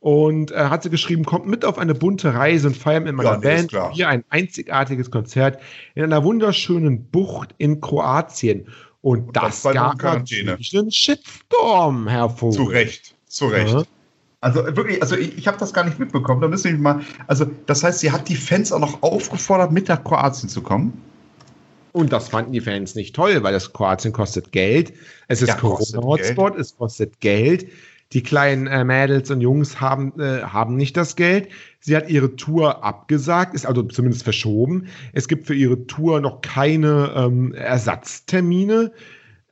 Und 0.02 0.50
äh, 0.52 0.56
hat 0.56 0.82
sie 0.82 0.90
geschrieben, 0.90 1.26
kommt 1.26 1.46
mit 1.46 1.64
auf 1.64 1.78
eine 1.78 1.94
bunte 1.94 2.34
Reise 2.34 2.68
und 2.68 2.76
feiern 2.76 3.04
mit 3.04 3.14
meiner 3.14 3.34
ja, 3.34 3.38
Band 3.38 3.72
hier 3.94 4.10
ein 4.10 4.24
einzigartiges 4.30 5.12
Konzert 5.12 5.62
in 5.94 6.04
einer 6.04 6.24
wunderschönen 6.24 7.06
Bucht 7.06 7.54
in 7.60 7.82
Kroatien. 7.82 8.66
Und, 9.02 9.28
und 9.28 9.36
das, 9.36 9.62
das 9.62 9.74
gab 9.74 10.02
natürlich 10.02 10.76
einen 10.76 10.92
Shitstorm, 10.92 12.08
Herr 12.08 12.32
Vogel. 12.32 12.56
Zu 12.56 12.64
Recht, 12.64 13.16
zu 13.28 13.46
Recht. 13.46 13.74
Ja. 13.74 13.84
Also 14.42 14.66
wirklich, 14.76 15.00
also 15.04 15.16
ich, 15.16 15.38
ich 15.38 15.48
habe 15.48 15.60
das 15.60 15.72
gar 15.72 15.86
nicht 15.86 16.00
mitbekommen. 16.00 16.42
Da 16.42 16.48
müssen 16.48 16.72
wir 16.72 16.80
mal. 16.80 17.02
Also, 17.28 17.46
das 17.68 17.84
heißt, 17.84 18.00
sie 18.00 18.12
hat 18.12 18.28
die 18.28 18.36
Fans 18.36 18.72
auch 18.72 18.80
noch 18.80 19.04
aufgefordert, 19.04 19.72
mit 19.72 19.88
nach 19.88 20.04
Kroatien 20.04 20.50
zu 20.50 20.64
kommen. 20.64 21.00
Und 21.92 22.12
das 22.12 22.30
fanden 22.30 22.54
die 22.54 22.62
Fans 22.62 22.96
nicht 22.96 23.16
toll, 23.16 23.44
weil 23.44 23.54
das 23.54 23.72
Kroatien 23.72 24.14
kostet 24.14 24.52
Geld. 24.52 24.94
Es 25.28 25.44
ist 25.44 25.50
ja, 25.50 25.56
Corona-Hotspot, 25.56 26.56
es 26.56 26.76
kostet 26.76 27.20
Geld. 27.20 27.68
Die 28.14 28.24
kleinen 28.24 28.68
äh, 28.68 28.84
Mädels 28.84 29.32
und 29.32 29.42
Jungs 29.42 29.80
haben, 29.80 30.20
äh, 30.20 30.42
haben 30.42 30.76
nicht 30.76 30.98
das 30.98 31.16
Geld. 31.16 31.48
Sie 31.80 31.96
hat 31.96 32.10
ihre 32.10 32.36
Tour 32.36 32.84
abgesagt, 32.84 33.56
ist 33.56 33.66
also 33.66 33.84
zumindest 33.84 34.24
verschoben. 34.24 34.88
Es 35.14 35.28
gibt 35.28 35.48
für 35.48 35.56
ihre 35.56 35.88
Tour 35.88 36.20
noch 36.20 36.42
keine 36.42 37.14
ähm, 37.16 37.54
Ersatztermine. 37.54 38.92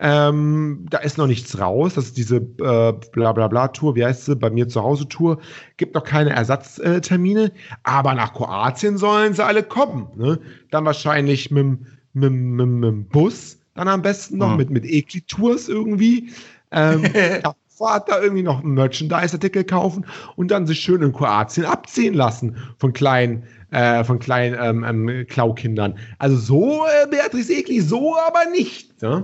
Ähm, 0.02 0.86
da 0.90 1.00
ist 1.00 1.18
noch 1.18 1.28
nichts 1.28 1.60
raus. 1.60 1.96
Das 1.96 2.06
ist 2.06 2.18
diese 2.18 2.38
äh, 2.38 2.94
Blablabla-Tour, 3.12 3.96
wie 3.96 4.06
heißt 4.06 4.26
sie? 4.26 4.36
Bei 4.36 4.50
mir 4.50 4.68
zu 4.68 4.82
Hause 4.82 5.08
Tour. 5.08 5.40
Gibt 5.78 5.96
noch 5.96 6.04
keine 6.04 6.32
Ersatztermine. 6.32 7.52
Aber 7.84 8.14
nach 8.14 8.34
Kroatien 8.34 8.98
sollen 8.98 9.34
sie 9.34 9.44
alle 9.44 9.64
kommen. 9.64 10.08
Ne? 10.16 10.40
Dann 10.72 10.86
wahrscheinlich 10.86 11.52
mit, 11.52 11.80
mit, 12.14 12.32
mit, 12.32 12.68
mit 12.68 12.90
dem 12.90 13.06
Bus. 13.08 13.58
Dann 13.76 13.88
am 13.90 14.02
besten 14.02 14.38
noch 14.38 14.52
mhm. 14.52 14.58
mit, 14.58 14.70
mit 14.70 14.86
Ekli-Tours 14.86 15.68
irgendwie. 15.68 16.30
Ähm, 16.72 17.04
ja, 17.44 17.54
Fahrt 17.80 18.10
da 18.10 18.22
irgendwie 18.22 18.44
noch 18.44 18.62
einen 18.62 18.74
Merchandise-Artikel 18.74 19.64
kaufen 19.64 20.06
und 20.36 20.52
dann 20.52 20.68
sich 20.68 20.82
schön 20.82 21.02
in 21.02 21.14
Kroatien 21.14 21.66
abziehen 21.66 22.14
lassen 22.14 22.58
von 22.78 22.92
kleinen, 22.92 23.44
äh, 23.72 24.04
von 24.04 24.20
kleinen 24.20 24.58
ähm, 24.60 25.08
ähm, 25.08 25.26
Klaukindern. 25.28 25.98
Also 26.18 26.36
so, 26.36 26.86
äh, 26.86 27.08
Beatrice 27.08 27.54
Egli, 27.54 27.80
so 27.80 28.18
aber 28.18 28.50
nicht. 28.52 29.02
Ne? 29.02 29.24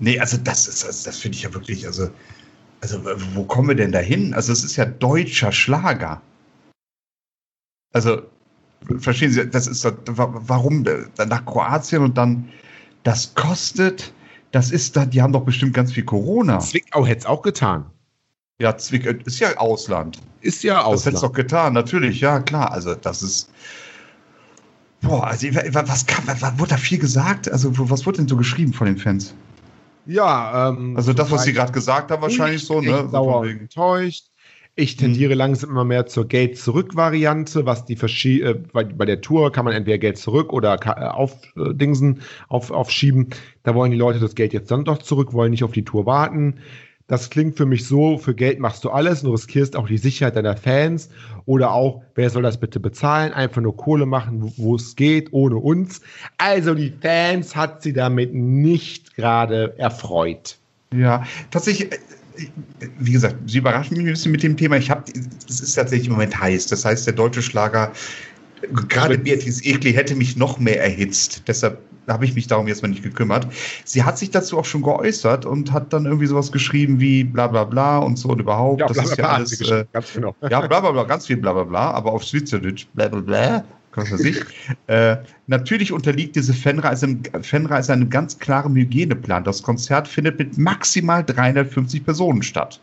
Nee, 0.00 0.18
also 0.18 0.36
das 0.36 0.66
ist, 0.66 0.86
das, 0.86 1.04
das 1.04 1.18
finde 1.18 1.36
ich 1.36 1.44
ja 1.44 1.54
wirklich, 1.54 1.86
also, 1.86 2.10
also 2.80 3.00
wo 3.32 3.44
kommen 3.44 3.68
wir 3.68 3.76
denn 3.76 3.92
da 3.92 4.00
hin? 4.00 4.34
Also 4.34 4.52
es 4.52 4.64
ist 4.64 4.74
ja 4.74 4.86
deutscher 4.86 5.52
Schlager. 5.52 6.20
Also, 7.92 8.22
verstehen 8.98 9.30
Sie, 9.30 9.48
das 9.48 9.68
ist, 9.68 9.86
warum 10.06 10.84
nach 11.16 11.46
Kroatien 11.46 12.02
und 12.02 12.18
dann, 12.18 12.48
das 13.04 13.36
kostet 13.36 14.12
das 14.54 14.70
ist 14.70 14.96
da, 14.96 15.04
die 15.04 15.20
haben 15.20 15.32
doch 15.32 15.44
bestimmt 15.44 15.74
ganz 15.74 15.92
viel 15.92 16.04
Corona. 16.04 16.60
Zwickau 16.60 17.04
hätte 17.04 17.20
es 17.20 17.26
auch 17.26 17.42
getan. 17.42 17.86
Ja, 18.60 18.76
Zwickau 18.76 19.10
ist 19.10 19.40
ja 19.40 19.56
Ausland. 19.56 20.20
Ist 20.42 20.62
ja 20.62 20.82
Ausland. 20.82 20.94
Das 20.94 21.06
hätte 21.06 21.16
es 21.16 21.20
doch 21.22 21.32
getan, 21.32 21.72
natürlich, 21.72 22.20
ja, 22.20 22.38
klar. 22.38 22.70
Also, 22.70 22.94
das 22.94 23.24
ist. 23.24 23.50
Boah, 25.00 25.26
also, 25.26 25.48
was, 25.48 26.06
kann, 26.06 26.24
was, 26.26 26.58
wurde 26.58 26.70
da 26.70 26.76
viel 26.76 26.98
gesagt? 26.98 27.50
Also, 27.50 27.72
was 27.90 28.06
wurde 28.06 28.18
denn 28.18 28.28
so 28.28 28.36
geschrieben 28.36 28.72
von 28.72 28.86
den 28.86 28.96
Fans? 28.96 29.34
Ja, 30.06 30.68
ähm. 30.68 30.96
Also, 30.96 31.12
das, 31.12 31.32
was 31.32 31.42
Sie 31.42 31.52
gerade 31.52 31.72
gesagt 31.72 32.12
haben, 32.12 32.22
wahrscheinlich 32.22 32.64
so, 32.64 32.80
ne? 32.80 33.08
Sauer 33.10 33.46
enttäuscht. 33.46 34.26
Ich 34.76 34.96
tendiere 34.96 35.32
hm. 35.32 35.38
langsam 35.38 35.70
immer 35.70 35.84
mehr 35.84 36.06
zur 36.06 36.26
Geld-Zurück-Variante, 36.26 37.64
was 37.64 37.84
die 37.84 37.94
Verschie 37.94 38.40
äh, 38.40 38.54
bei, 38.72 38.82
bei, 38.82 39.04
der 39.04 39.20
Tour 39.20 39.52
kann 39.52 39.64
man 39.64 39.74
entweder 39.74 39.98
Geld 39.98 40.18
zurück 40.18 40.52
oder 40.52 40.74
äh, 40.84 41.04
aufdingsen, 41.04 42.22
auf, 42.48 42.72
aufschieben. 42.72 43.28
Da 43.62 43.76
wollen 43.76 43.92
die 43.92 43.96
Leute 43.96 44.18
das 44.18 44.34
Geld 44.34 44.52
jetzt 44.52 44.72
dann 44.72 44.84
doch 44.84 44.98
zurück, 44.98 45.32
wollen 45.32 45.52
nicht 45.52 45.62
auf 45.62 45.70
die 45.70 45.84
Tour 45.84 46.06
warten. 46.06 46.56
Das 47.06 47.30
klingt 47.30 47.56
für 47.56 47.66
mich 47.66 47.86
so, 47.86 48.18
für 48.18 48.34
Geld 48.34 48.58
machst 48.58 48.82
du 48.82 48.90
alles 48.90 49.22
und 49.22 49.28
du 49.28 49.32
riskierst 49.34 49.76
auch 49.76 49.86
die 49.86 49.98
Sicherheit 49.98 50.34
deiner 50.34 50.56
Fans. 50.56 51.10
Oder 51.44 51.72
auch, 51.72 52.02
wer 52.16 52.30
soll 52.30 52.42
das 52.42 52.58
bitte 52.58 52.80
bezahlen? 52.80 53.32
Einfach 53.32 53.60
nur 53.60 53.76
Kohle 53.76 54.06
machen, 54.06 54.54
wo 54.56 54.74
es 54.74 54.96
geht, 54.96 55.32
ohne 55.32 55.56
uns. 55.56 56.00
Also 56.38 56.74
die 56.74 56.92
Fans 57.00 57.54
hat 57.54 57.82
sie 57.82 57.92
damit 57.92 58.34
nicht 58.34 59.14
gerade 59.14 59.78
erfreut. 59.78 60.56
Ja, 60.94 61.24
tatsächlich, 61.50 61.90
wie 62.98 63.12
gesagt, 63.12 63.36
Sie 63.46 63.58
überraschen 63.58 63.96
mich 63.96 64.06
ein 64.06 64.12
bisschen 64.12 64.32
mit 64.32 64.42
dem 64.42 64.56
Thema. 64.56 64.76
Ich 64.76 64.90
habe, 64.90 65.04
es 65.48 65.60
ist 65.60 65.74
tatsächlich 65.74 66.08
im 66.08 66.14
Moment 66.14 66.38
heiß. 66.38 66.66
Das 66.66 66.84
heißt, 66.84 67.06
der 67.06 67.14
deutsche 67.14 67.42
Schlager, 67.42 67.92
gerade 68.72 69.18
Beatrice 69.18 69.64
Egli 69.64 69.92
hätte 69.92 70.14
mich 70.14 70.36
noch 70.36 70.58
mehr 70.58 70.82
erhitzt. 70.82 71.42
Deshalb 71.46 71.78
habe 72.08 72.24
ich 72.24 72.34
mich 72.34 72.46
darum 72.46 72.68
jetzt 72.68 72.82
mal 72.82 72.88
nicht 72.88 73.02
gekümmert. 73.02 73.46
Sie 73.84 74.02
hat 74.02 74.18
sich 74.18 74.30
dazu 74.30 74.58
auch 74.58 74.64
schon 74.64 74.82
geäußert 74.82 75.46
und 75.46 75.72
hat 75.72 75.92
dann 75.92 76.04
irgendwie 76.04 76.26
sowas 76.26 76.52
geschrieben 76.52 77.00
wie 77.00 77.24
bla 77.24 77.46
bla 77.46 77.64
bla 77.64 77.98
und 77.98 78.18
so 78.18 78.28
und 78.30 78.40
überhaupt. 78.40 78.80
Ja, 78.80 78.88
das 78.88 78.96
bla, 78.96 79.02
bla, 79.04 79.12
ist 79.12 79.18
ja 79.18 79.28
alles. 79.28 79.60
Äh, 79.70 79.84
ganz 79.92 80.12
genau. 80.12 80.34
Ja, 80.42 80.60
bla 80.60 80.80
bla 80.80 80.90
bla, 80.90 81.04
ganz 81.04 81.26
viel 81.26 81.36
bla 81.36 81.52
bla 81.52 81.64
bla, 81.64 81.90
aber 81.92 82.12
auf 82.12 82.22
Schweizerdeutsch 82.22 82.86
bla 82.94 83.08
bla 83.08 83.20
bla. 83.20 83.64
Was 83.96 84.12
weiß 84.12 84.20
ich. 84.24 84.44
äh, 84.86 85.16
natürlich 85.46 85.92
unterliegt 85.92 86.36
diese 86.36 86.54
Fanreise, 86.54 87.16
Fanreise 87.42 87.92
einem 87.92 88.10
ganz 88.10 88.38
klaren 88.38 88.74
Hygieneplan. 88.74 89.44
Das 89.44 89.62
Konzert 89.62 90.08
findet 90.08 90.38
mit 90.38 90.58
maximal 90.58 91.24
350 91.24 92.04
Personen 92.04 92.42
statt. 92.42 92.80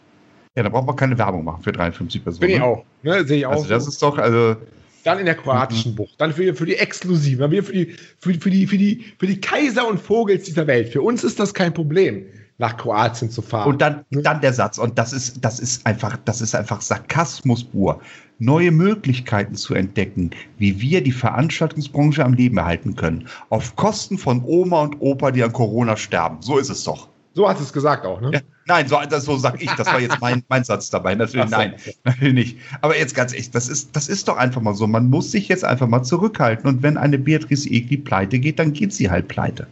Ja, 0.56 0.64
da 0.64 0.70
braucht 0.70 0.88
man 0.88 0.96
keine 0.96 1.18
Werbung 1.18 1.46
machen 1.46 1.64
für 1.64 1.72
53 1.72 2.24
Personen. 2.24 2.42
Bin 2.42 2.50
ich 2.52 2.62
auch. 2.62 2.84
Ne, 3.04 3.26
Sehe 3.26 3.40
ich 3.40 3.46
auch. 3.46 3.54
Also, 3.54 3.70
das 3.70 3.86
so. 3.86 3.90
ist 3.90 4.02
doch, 4.02 4.18
also. 4.18 4.58
Dann 5.04 5.18
in 5.18 5.26
der 5.26 5.36
kroatischen 5.36 5.94
mhm. 5.94 5.96
Bucht. 5.96 6.14
Dann 6.20 6.32
für, 6.32 6.54
für 6.54 6.66
die 6.66 6.76
Exklusiven. 6.76 7.40
Dann 7.40 7.52
wieder 7.52 7.64
für 7.64 7.74
die, 7.74 7.96
für, 8.20 8.34
für, 8.34 8.50
die, 8.52 8.68
für, 8.68 8.78
die, 8.78 9.06
für 9.18 9.28
die 9.28 9.42
Kaiser 9.42 9.88
und 9.88 10.00
Vogels 10.00 10.44
dieser 10.44 10.68
Welt. 10.68 10.90
Für 10.90 11.02
uns 11.02 11.24
ist 11.24 11.40
das 11.40 11.54
kein 11.54 11.74
Problem, 11.74 12.26
nach 12.62 12.78
Kroatien 12.78 13.30
zu 13.30 13.42
fahren. 13.42 13.68
Und 13.68 13.82
dann, 13.82 14.06
dann 14.12 14.40
der 14.40 14.54
Satz. 14.54 14.78
Und 14.78 14.98
das 14.98 15.12
ist, 15.12 15.44
das 15.44 15.60
ist 15.60 15.86
einfach, 15.86 16.16
das 16.26 16.42
ist 16.42 16.56
einfach 16.56 16.80
Sarkasmus 16.80 17.64
pur. 17.64 18.00
Neue 18.38 18.72
Möglichkeiten 18.72 19.56
zu 19.56 19.74
entdecken, 19.74 20.30
wie 20.60 20.80
wir 20.80 21.04
die 21.04 21.12
Veranstaltungsbranche 21.12 22.24
am 22.24 22.34
Leben 22.34 22.58
erhalten 22.58 22.96
können. 22.96 23.28
Auf 23.50 23.76
Kosten 23.76 24.18
von 24.18 24.44
Oma 24.46 24.82
und 24.84 25.02
Opa, 25.02 25.32
die 25.32 25.44
an 25.44 25.52
Corona 25.52 25.98
sterben. 25.98 26.38
So 26.42 26.60
ist 26.60 26.70
es 26.70 26.84
doch. 26.84 27.10
So 27.34 27.50
hat 27.50 27.60
es 27.60 27.74
gesagt 27.74 28.06
auch, 28.06 28.22
ne? 28.22 28.32
Ja, 28.34 28.40
nein, 28.68 28.88
so, 28.88 29.00
das, 29.10 29.26
so 29.26 29.38
sag 29.38 29.62
ich. 29.62 29.72
Das 29.72 29.88
war 29.88 30.00
jetzt 30.00 30.22
mein, 30.22 30.44
mein 30.50 30.64
Satz 30.64 30.90
dabei. 30.90 31.16
Natürlich, 31.16 31.50
so. 31.50 31.56
nein, 31.56 31.76
natürlich 32.04 32.34
nicht. 32.34 32.58
Aber 32.82 32.96
jetzt 32.96 33.16
ganz 33.16 33.34
echt, 33.34 33.56
das 33.56 33.70
ist, 33.70 33.96
das 33.96 34.08
ist 34.08 34.28
doch 34.28 34.38
einfach 34.38 34.62
mal 34.62 34.76
so. 34.76 34.86
Man 34.86 35.10
muss 35.10 35.32
sich 35.32 35.48
jetzt 35.48 35.64
einfach 35.64 35.88
mal 35.88 36.04
zurückhalten. 36.04 36.70
Und 36.70 36.84
wenn 36.84 36.98
eine 36.98 37.18
Beatrice 37.18 37.70
Egli 37.70 37.98
pleite 37.98 38.38
geht, 38.38 38.60
dann 38.60 38.74
geht 38.74 38.94
sie 38.94 39.10
halt 39.10 39.30
pleite. 39.30 39.66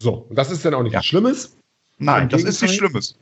So, 0.00 0.26
und 0.28 0.36
das 0.36 0.52
ist 0.52 0.64
dann 0.64 0.74
auch 0.74 0.82
nicht 0.84 0.92
ja. 0.92 1.02
Schlimmes? 1.02 1.57
Nein, 1.98 2.28
das 2.28 2.44
ist 2.44 2.62
nicht 2.62 2.74
Schlimmes. 2.74 3.16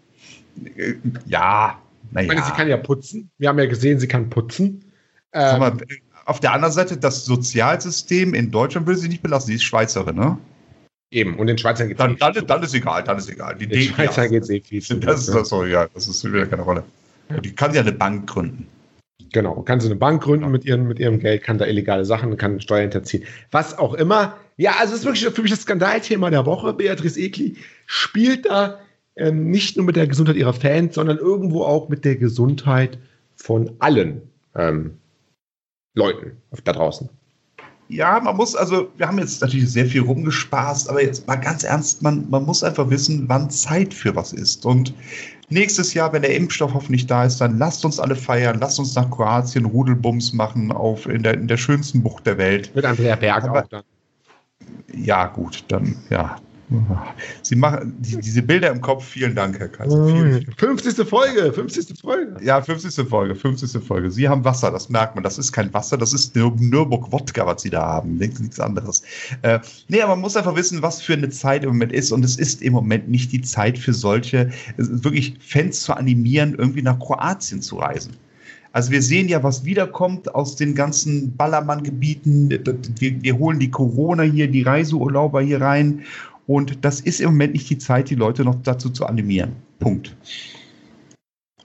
Ja, 1.26 1.80
naja. 2.11 2.23
Ich 2.23 2.28
meine, 2.28 2.47
sie 2.47 2.52
kann 2.52 2.68
ja 2.68 2.76
putzen. 2.76 3.30
Wir 3.38 3.49
haben 3.49 3.59
ja 3.59 3.66
gesehen, 3.66 3.99
sie 3.99 4.09
kann 4.09 4.30
putzen. 4.30 4.85
Ähm, 5.33 5.59
mal, 5.59 5.76
auf 6.25 6.40
der 6.40 6.52
anderen 6.52 6.73
Seite, 6.73 6.97
das 6.97 7.25
Sozialsystem 7.25 8.35
in 8.35 8.50
Deutschland 8.50 8.87
will 8.87 8.97
sie 8.97 9.09
nicht 9.09 9.23
belassen. 9.23 9.49
Sie 9.49 9.54
ist 9.54 9.64
Schweizerin, 9.64 10.16
ne? 10.16 10.38
Eben, 11.11 11.38
und 11.38 11.47
den 11.47 11.56
Schweizern 11.56 11.88
geht 11.88 11.99
es 11.99 11.99
dann, 11.99 12.16
dann, 12.16 12.47
dann 12.47 12.62
ist 12.62 12.75
egal, 12.75 13.04
dann 13.04 13.18
ist 13.18 13.30
egal. 13.30 13.56
Die 13.56 13.66
den 13.66 13.80
Schweizern 13.80 14.28
geht 14.28 14.42
es 14.42 14.50
eh 14.50 14.61
viel 14.61 14.83
zu 14.83 14.97
Das 14.97 15.21
ist 15.21 15.35
das 15.35 15.49
so, 15.49 15.64
ja, 15.64 15.87
das 15.95 16.09
ist 16.09 16.25
wieder 16.25 16.47
keine 16.47 16.62
Rolle. 16.62 16.83
Die 17.42 17.54
kann 17.54 17.73
ja 17.75 17.80
eine 17.80 17.92
Bank 17.92 18.28
gründen. 18.28 18.66
Genau, 19.32 19.62
kann 19.62 19.80
sie 19.80 19.87
eine 19.87 19.96
Bank 19.96 20.23
gründen 20.23 20.50
mit, 20.50 20.64
ihren, 20.64 20.87
mit 20.87 20.99
ihrem 20.99 21.18
Geld, 21.18 21.42
kann 21.42 21.58
da 21.58 21.66
illegale 21.66 22.04
Sachen, 22.04 22.37
kann 22.37 22.61
Steuern 22.61 22.82
hinterziehen. 22.82 23.25
Was 23.50 23.78
auch 23.78 23.94
immer. 23.94 24.37
Ja, 24.56 24.76
also 24.78 24.94
es 24.94 25.00
ist 25.00 25.06
wirklich 25.06 25.26
für 25.35 25.42
mich 25.42 25.50
das 25.50 25.62
Skandalthema 25.62 26.30
der 26.30 26.46
Woche. 26.46 26.73
Beatrice 26.73 27.18
Egli 27.18 27.56
spielt 27.87 28.46
da 28.46 28.78
ähm, 29.16 29.50
nicht 29.50 29.76
nur 29.76 29.87
mit 29.87 29.96
der 29.96 30.06
Gesundheit 30.06 30.37
ihrer 30.37 30.54
Fans, 30.54 30.94
sondern 30.94 31.18
irgendwo 31.18 31.64
auch 31.64 31.88
mit 31.88 32.04
der 32.04 32.16
Gesundheit 32.16 32.99
von 33.37 33.76
allen 33.78 34.23
ähm, 34.54 34.99
Leuten 35.94 36.37
da 36.64 36.73
draußen 36.73 37.08
ja, 37.88 38.21
man 38.21 38.37
muss, 38.37 38.57
also, 38.57 38.88
wir 38.97 39.07
haben 39.07 39.19
jetzt 39.19 39.40
natürlich 39.40 39.71
sehr 39.71 39.87
viel 39.87 40.02
rumgespaßt, 40.02 40.90
aber 40.90 41.02
jetzt 41.02 41.26
mal 41.26 41.37
ganz 41.37 41.62
ernst, 41.62 42.02
man, 42.02 42.28
man 42.28 42.45
muss 42.45 42.64
einfach 42.64 42.90
wissen, 42.90 43.28
wann 43.28 43.49
Zeit 43.50 43.95
für 43.95 44.14
was 44.16 44.33
ist. 44.33 44.66
Und 44.66 44.93
nächstes 45.50 45.95
Jahr, 45.95 46.12
wenn 46.12 46.23
der 46.23 46.35
Impfstoff 46.35 46.75
hoffentlich 46.75 47.07
da 47.07 47.25
ist, 47.25 47.40
dann 47.40 47.59
lasst 47.59 47.85
uns 47.85 48.00
alle 48.00 48.16
feiern, 48.16 48.59
lasst 48.59 48.78
uns 48.78 48.95
nach 48.97 49.11
Kroatien 49.11 49.66
Rudelbums 49.66 50.33
machen 50.33 50.73
auf, 50.73 51.07
in, 51.07 51.23
der, 51.23 51.35
in 51.35 51.47
der 51.47 51.57
schönsten 51.57 52.02
Bucht 52.02 52.26
der 52.26 52.38
Welt. 52.38 52.75
Mit 52.75 52.85
Andrea 52.85 53.14
Berg 53.14 53.45
aber, 53.45 53.62
auch 53.62 53.69
dann. 53.69 53.83
Ja, 54.93 55.26
gut, 55.26 55.64
dann, 55.69 55.97
ja, 56.11 56.37
Sie 57.42 57.54
machen 57.54 57.94
die, 57.99 58.16
diese 58.16 58.42
Bilder 58.42 58.70
im 58.70 58.80
Kopf. 58.80 59.04
Vielen 59.04 59.35
Dank, 59.35 59.58
Herr 59.58 59.68
Kaiser. 59.68 60.06
Vielen, 60.06 60.32
vielen 60.32 60.56
50. 60.56 61.08
Folge, 61.08 61.52
50. 61.52 62.00
Folge. 62.00 62.44
Ja, 62.44 62.61
50. 62.61 63.08
Folge, 63.08 63.35
50. 63.35 63.82
Folge. 63.82 64.11
Sie 64.11 64.28
haben 64.28 64.44
Wasser, 64.44 64.70
das 64.70 64.88
merkt 64.88 65.14
man. 65.14 65.23
Das 65.23 65.38
ist 65.38 65.52
kein 65.52 65.73
Wasser, 65.73 65.96
das 65.96 66.12
ist 66.12 66.35
Nürburg-Wodka, 66.35 67.46
was 67.46 67.62
Sie 67.62 67.70
da 67.70 67.87
haben. 67.87 68.16
Nichts 68.16 68.58
anderes. 68.58 69.02
Äh, 69.42 69.61
nee, 69.88 70.00
aber 70.00 70.14
man 70.14 70.23
muss 70.23 70.37
einfach 70.37 70.56
wissen, 70.56 70.82
was 70.82 71.00
für 71.00 71.12
eine 71.12 71.28
Zeit 71.28 71.62
im 71.62 71.70
Moment 71.70 71.92
ist. 71.92 72.11
Und 72.11 72.25
es 72.25 72.37
ist 72.37 72.62
im 72.62 72.73
Moment 72.73 73.08
nicht 73.08 73.32
die 73.32 73.42
Zeit 73.42 73.78
für 73.78 73.94
solche, 73.94 74.50
wirklich 74.76 75.37
Fans 75.40 75.82
zu 75.82 75.94
animieren, 75.94 76.56
irgendwie 76.58 76.82
nach 76.82 76.99
Kroatien 76.99 77.62
zu 77.62 77.76
reisen. 77.76 78.16
Also 78.76 78.90
wir 78.90 79.00
sehen 79.00 79.26
ja, 79.26 79.42
was 79.42 79.64
wiederkommt 79.64 80.35
aus 80.35 80.54
den 80.54 80.75
ganzen 80.75 81.35
Ballermann-Gebieten. 81.35 82.50
Wir, 82.99 83.23
wir, 83.23 83.38
holen 83.38 83.58
die 83.58 83.70
Corona 83.70 84.23
hier, 84.23 84.49
die 84.49 84.61
Reiseurlauber 84.61 85.40
hier 85.40 85.62
rein 85.62 86.02
und 86.46 86.84
das 86.84 87.00
ist 87.00 87.20
im 87.20 87.30
Moment 87.30 87.54
nicht 87.54 87.68
die 87.68 87.78
Zeit, 87.78 88.10
die 88.10 88.14
Leute 88.14 88.44
noch 88.44 88.56
dazu 88.62 88.90
zu 88.90 89.06
animieren. 89.06 89.56
Punkt. 89.78 90.16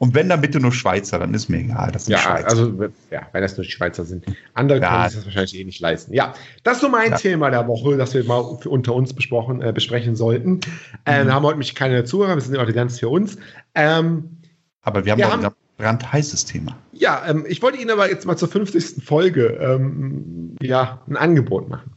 Und 0.01 0.15
wenn 0.15 0.29
dann 0.29 0.41
bitte 0.41 0.59
nur 0.59 0.71
Schweizer, 0.71 1.19
dann 1.19 1.31
ist 1.35 1.47
mir 1.47 1.59
egal. 1.59 1.91
Das 1.91 2.05
sind 2.05 2.13
ja, 2.13 2.17
Schweizer. 2.17 2.47
also 2.47 2.73
ja, 3.11 3.27
wenn 3.33 3.41
das 3.43 3.55
nur 3.55 3.63
Schweizer 3.63 4.03
sind. 4.03 4.25
Andere 4.55 4.81
ja. 4.81 4.89
können 4.89 5.09
sich 5.09 5.17
das 5.19 5.25
wahrscheinlich 5.25 5.59
eh 5.59 5.63
nicht 5.63 5.79
leisten. 5.79 6.11
Ja, 6.15 6.33
das 6.63 6.77
ist 6.77 6.81
so 6.81 6.89
mein 6.89 7.11
ja. 7.11 7.17
Thema 7.17 7.51
der 7.51 7.67
Woche, 7.67 7.97
das 7.97 8.15
wir 8.15 8.23
mal 8.23 8.39
unter 8.39 8.95
uns 8.95 9.13
besprochen, 9.13 9.61
äh, 9.61 9.71
besprechen 9.71 10.15
sollten. 10.15 10.61
Ähm, 11.05 11.27
mhm. 11.27 11.33
haben 11.33 11.45
heute 11.45 11.59
mich 11.59 11.75
keine 11.75 12.03
Zuhörer, 12.03 12.33
wir 12.33 12.41
sind 12.41 12.57
heute 12.57 12.73
ganz 12.73 12.97
für 12.99 13.09
uns. 13.09 13.37
Ähm, 13.75 14.37
aber 14.81 15.05
wir 15.05 15.11
haben, 15.11 15.19
wir 15.19 15.31
haben 15.31 15.45
ein 15.45 15.51
brandheißes 15.77 16.45
Thema. 16.45 16.75
Ja, 16.93 17.23
ähm, 17.27 17.45
ich 17.47 17.61
wollte 17.61 17.77
Ihnen 17.77 17.91
aber 17.91 18.09
jetzt 18.09 18.25
mal 18.25 18.37
zur 18.37 18.47
50. 18.47 19.03
Folge 19.05 19.49
ähm, 19.61 20.55
ja, 20.63 21.03
ein 21.07 21.15
Angebot 21.15 21.69
machen. 21.69 21.91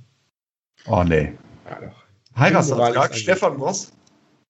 Oh 0.86 1.02
nee. 1.02 1.32
Ja, 1.70 1.86
doch. 1.86 2.03
Heiratsantrag, 2.36 3.14
Stefan 3.14 3.56
Ross. 3.56 3.92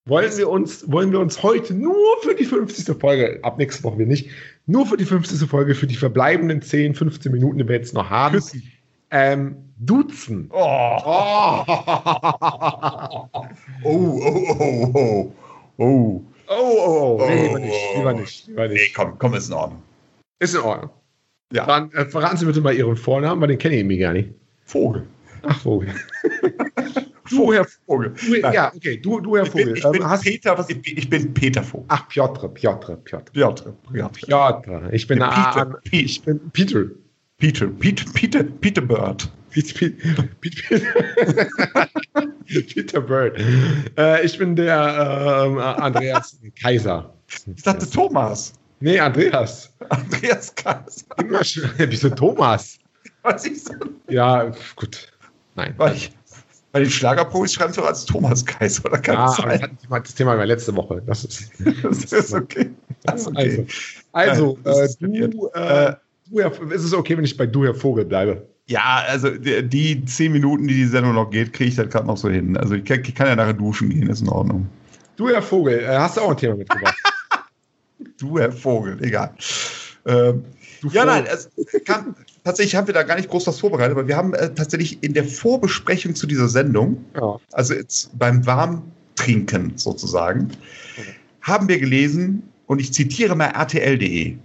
Wollen 0.06 0.36
wir, 0.36 0.50
uns, 0.50 0.90
wollen 0.90 1.12
wir 1.12 1.20
uns 1.20 1.42
heute 1.42 1.72
nur 1.72 1.96
für 2.22 2.34
die 2.34 2.44
50. 2.44 2.94
Folge, 3.00 3.38
ab 3.42 3.56
nächste 3.56 3.82
Woche 3.84 3.98
wir 3.98 4.06
nicht, 4.06 4.28
nur 4.66 4.84
für 4.86 4.98
die 4.98 5.06
50. 5.06 5.48
Folge, 5.48 5.74
für 5.74 5.86
die 5.86 5.96
verbleibenden 5.96 6.60
10, 6.60 6.94
15 6.94 7.32
Minuten, 7.32 7.58
die 7.58 7.66
wir 7.66 7.76
jetzt 7.76 7.94
noch 7.94 8.10
haben, 8.10 8.42
ähm, 9.10 9.56
duzen. 9.78 10.50
Oh. 10.54 10.98
Oh. 11.06 11.64
oh, 13.82 14.20
oh, 14.22 14.56
oh, 14.58 14.90
oh. 14.94 15.32
Oh. 15.76 16.24
Oh, 16.46 16.52
oh, 16.52 17.18
oh. 17.20 17.26
Nee, 17.26 17.46
lieber 17.46 17.58
nicht, 17.58 17.96
lieber 17.96 18.12
nicht, 18.12 18.46
lieber 18.46 18.68
nicht. 18.68 18.80
Nee, 18.80 18.92
komm, 18.94 19.18
komm, 19.18 19.34
ist 19.34 19.48
in 19.48 19.54
Ordnung. 19.54 19.82
Ist 20.38 20.54
in 20.54 20.60
Ordnung. 20.60 20.90
Ja. 21.52 21.64
Dann 21.66 21.90
äh, 21.92 22.04
verraten 22.04 22.36
Sie 22.36 22.44
bitte 22.44 22.60
mal 22.60 22.74
Ihren 22.74 22.96
Vornamen, 22.96 23.40
weil 23.40 23.48
den 23.48 23.58
kenne 23.58 23.74
ich 23.74 23.80
irgendwie 23.80 23.98
gar 23.98 24.12
nicht. 24.12 24.30
Vogel. 24.64 25.06
Ach, 25.42 25.58
Vogel. 25.60 25.94
Du, 27.34 27.52
Herr 27.52 27.66
Vogel. 27.86 28.14
Du, 28.14 28.34
ja, 28.36 28.72
okay, 28.74 28.96
du, 28.96 29.20
du 29.20 29.36
Herr 29.36 29.46
Vogel. 29.46 29.76
Ich 29.76 29.82
bin, 29.82 29.92
ich 29.92 29.98
bin 29.98 30.08
hast, 30.08 30.24
Peter, 30.24 30.58
was, 30.58 30.70
ich, 30.70 30.98
ich, 30.98 31.10
bin 31.10 31.34
Peter 31.34 31.62
Vogel. 31.62 31.86
Ach, 31.88 32.08
Piotr, 32.08 32.48
Piotr, 32.48 32.96
Piotr. 32.96 33.32
Piotr, 33.32 33.74
Piotr. 33.92 34.26
Piotr. 34.26 34.92
Ich 34.92 35.06
bin, 35.06 35.18
Peter, 35.18 35.56
an, 35.56 35.76
ich 35.90 36.22
bin 36.22 36.40
Peter. 36.52 36.84
Peter, 37.38 37.66
Peter, 37.66 38.04
Peter, 38.14 38.44
Peter 38.44 38.80
Bird. 38.80 39.30
Peter, 39.50 39.78
Peter, 40.40 40.80
Peter 42.46 43.00
Bird. 43.00 43.38
Äh, 43.96 44.24
ich 44.24 44.38
bin 44.38 44.56
der 44.56 44.76
äh, 44.76 45.82
Andreas 45.82 46.38
Kaiser. 46.60 47.12
Ich 47.54 47.62
dachte 47.62 47.88
Thomas. 47.88 48.54
Nee, 48.80 48.98
Andreas. 48.98 49.72
Andreas 49.88 50.54
Kaiser. 50.54 51.04
Wieso 51.78 52.10
Thomas? 52.10 52.78
Was 53.22 53.46
ich 53.46 53.62
so. 53.64 53.74
Ja, 54.08 54.52
gut. 54.76 55.12
Nein. 55.54 55.74
Weil 55.76 55.94
ich, 55.94 56.10
bei 56.75 56.81
den 56.81 56.90
Schlagerprofis 56.90 57.54
schreiben 57.54 57.73
sie 57.73 57.81
doch 57.81 57.87
als 57.87 58.04
Thomas 58.04 58.45
Kaiser, 58.45 58.85
oder 58.87 58.99
kann 58.99 59.14
ja, 59.14 59.26
das 59.26 59.37
sein? 59.37 59.78
Das 59.88 60.12
Thema 60.12 60.37
war 60.37 60.45
letzte 60.45 60.75
Woche. 60.75 61.00
Das 61.07 61.25
ist, 61.25 61.52
das 61.85 62.12
ist 62.12 62.35
okay. 62.35 62.69
Das 63.04 63.21
ist 63.21 63.28
okay. 63.28 63.64
Also, 64.11 64.59
also 64.64 64.81
äh, 64.81 65.28
du, 65.28 65.50
äh, 65.54 65.95
du, 66.28 66.40
Herr, 66.40 66.73
ist 66.73 66.83
es 66.83 66.93
okay, 66.93 67.16
wenn 67.16 67.23
ich 67.23 67.37
bei 67.37 67.47
du, 67.47 67.64
Herr 67.64 67.76
Vogel, 67.76 68.04
bleibe? 68.04 68.45
Ja, 68.66 69.04
also 69.07 69.31
die, 69.31 70.04
zehn 70.07 70.33
Minuten, 70.33 70.66
die 70.66 70.75
die 70.75 70.87
Sendung 70.87 71.14
noch 71.14 71.31
geht, 71.31 71.52
kriege 71.52 71.71
ich 71.71 71.76
das 71.76 71.90
gerade 71.90 72.09
noch 72.09 72.16
so 72.16 72.28
hin. 72.28 72.57
Also 72.57 72.75
ich 72.75 72.85
kann, 72.85 73.02
ich 73.04 73.14
kann, 73.14 73.28
ja 73.28 73.37
nachher 73.37 73.52
duschen 73.52 73.90
gehen, 73.90 74.11
ist 74.11 74.23
in 74.23 74.28
Ordnung. 74.28 74.69
Du, 75.14 75.28
Herr 75.28 75.43
Vogel, 75.43 75.78
äh, 75.78 75.97
hast 75.97 76.16
du 76.16 76.23
auch 76.23 76.31
ein 76.31 76.37
Thema 76.37 76.57
mitgebracht? 76.57 76.97
du, 78.19 78.37
Herr 78.37 78.50
Vogel, 78.50 78.99
egal. 79.00 79.33
Ähm, 80.07 80.45
ja, 80.92 81.04
nein, 81.04 81.26
es 81.26 81.48
kann, 81.84 82.14
tatsächlich 82.44 82.76
haben 82.76 82.86
wir 82.86 82.94
da 82.94 83.02
gar 83.02 83.16
nicht 83.16 83.28
groß 83.28 83.46
was 83.46 83.60
vorbereitet, 83.60 83.92
aber 83.92 84.06
wir 84.06 84.16
haben 84.16 84.34
äh, 84.34 84.52
tatsächlich 84.54 85.02
in 85.02 85.14
der 85.14 85.24
Vorbesprechung 85.24 86.14
zu 86.14 86.26
dieser 86.26 86.48
Sendung, 86.48 87.04
ja. 87.14 87.36
also 87.52 87.74
jetzt 87.74 88.16
beim 88.18 88.44
Warmtrinken 88.46 89.72
sozusagen, 89.76 90.50
okay. 90.96 91.08
haben 91.42 91.68
wir 91.68 91.78
gelesen, 91.78 92.42
und 92.66 92.80
ich 92.80 92.92
zitiere 92.92 93.34
mal 93.34 93.48
RTL.de, 93.48 94.36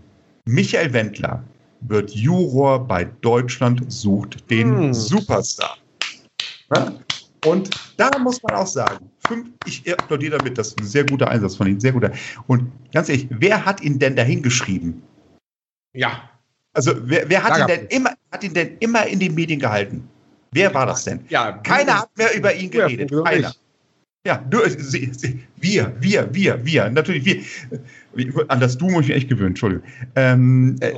Michael 0.45 0.93
Wendler 0.93 1.43
wird 1.81 2.11
Juror 2.11 2.85
bei 2.85 3.05
Deutschland 3.05 3.91
sucht 3.91 4.49
den 4.49 4.77
hm. 4.77 4.93
Superstar. 4.93 5.77
Ja? 6.75 6.91
Und 7.45 7.69
da 7.97 8.11
muss 8.19 8.43
man 8.43 8.55
auch 8.55 8.67
sagen, 8.67 9.09
fünf, 9.27 9.49
ich 9.65 9.91
applaudiere 9.91 10.37
damit, 10.37 10.57
das 10.57 10.69
ist 10.69 10.79
ein 10.79 10.85
sehr 10.85 11.05
guter 11.05 11.29
Einsatz 11.29 11.55
von 11.55 11.67
Ihnen, 11.67 11.79
sehr 11.79 11.93
guter. 11.93 12.11
Und 12.47 12.69
ganz 12.93 13.07
ehrlich, 13.09 13.27
wer 13.29 13.63
hat 13.63 13.81
ihn 13.81 13.97
denn 13.97 14.15
dahin 14.15 14.41
geschrieben? 14.41 15.01
Ja. 15.93 16.29
Also 16.73 16.93
wer, 17.03 17.29
wer 17.29 17.43
hat, 17.43 17.59
ihn 17.59 17.67
denn 17.67 17.87
immer, 17.87 18.11
hat 18.31 18.43
ihn 18.43 18.53
denn 18.53 18.77
immer 18.79 19.05
in 19.07 19.19
den 19.19 19.33
Medien 19.33 19.59
gehalten? 19.59 20.07
Wer 20.51 20.73
war 20.73 20.85
das 20.85 21.03
denn? 21.03 21.19
Ja, 21.29 21.51
keiner 21.51 21.99
hat 21.99 22.09
mehr 22.17 22.35
über 22.35 22.53
ihn 22.53 22.71
geredet. 22.71 23.11
Ja, 23.11 23.21
keiner. 23.21 23.53
Ja, 24.25 24.43
du, 24.49 24.59
sie, 24.67 25.11
sie, 25.13 25.39
wir, 25.57 25.93
wir, 25.99 26.33
wir, 26.33 26.65
wir, 26.65 26.89
natürlich 26.89 27.25
wir. 27.25 28.45
An 28.49 28.59
das 28.59 28.77
Du 28.77 28.89
muss 28.89 29.03
ich 29.03 29.07
mich 29.07 29.17
echt 29.17 29.29
gewöhnen, 29.29 29.49
Entschuldigung. 29.49 29.85
Ähm, 30.15 30.75
äh, 30.81 30.93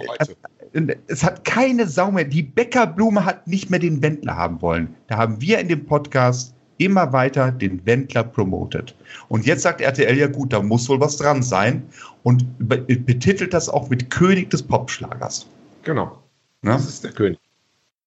es 1.07 1.23
hat 1.23 1.43
keine 1.45 1.87
Sau 1.87 2.11
mehr. 2.11 2.23
Die 2.23 2.41
Bäckerblume 2.41 3.23
hat 3.23 3.45
nicht 3.47 3.69
mehr 3.69 3.79
den 3.79 4.01
Wendler 4.01 4.35
haben 4.35 4.61
wollen. 4.61 4.95
Da 5.07 5.17
haben 5.17 5.39
wir 5.41 5.59
in 5.59 5.67
dem 5.67 5.85
Podcast 5.85 6.55
immer 6.81 7.13
weiter 7.13 7.51
den 7.51 7.85
Wendler 7.85 8.23
promotet. 8.23 8.95
Und 9.29 9.45
jetzt 9.45 9.61
sagt 9.61 9.81
RTL 9.81 10.17
ja 10.17 10.27
gut, 10.27 10.51
da 10.51 10.61
muss 10.61 10.89
wohl 10.89 10.99
was 10.99 11.17
dran 11.17 11.43
sein 11.43 11.83
und 12.23 12.45
betitelt 12.57 13.53
das 13.53 13.69
auch 13.69 13.89
mit 13.89 14.09
König 14.09 14.49
des 14.49 14.63
Popschlagers. 14.63 15.47
Genau. 15.83 16.21
Na? 16.61 16.73
Das 16.73 16.87
ist 16.87 17.03
der 17.03 17.11
König. 17.11 17.39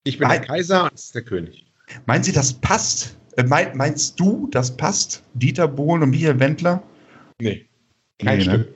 Ich 0.05 0.19
bin 0.19 0.29
Nein. 0.29 0.41
der 0.41 0.49
Kaiser 0.49 0.89
das 0.93 1.05
ist 1.05 1.15
der 1.15 1.23
König. 1.23 1.65
Meinen 2.07 2.25
Sie, 2.25 2.33
das 2.33 2.53
passt? 2.53 3.17
Äh, 3.37 3.45
meinst 3.45 4.19
du, 4.19 4.49
das 4.51 4.77
passt? 4.77 5.23
Dieter 5.35 5.69
Bohlen 5.69 6.03
und 6.03 6.11
Michael 6.11 6.39
Wendler? 6.41 6.83
Nee. 7.41 7.67
Kein 8.19 8.39
nee, 8.39 8.45
ne? 8.45 8.51
Stück. 8.51 8.71
Ne? 8.71 8.75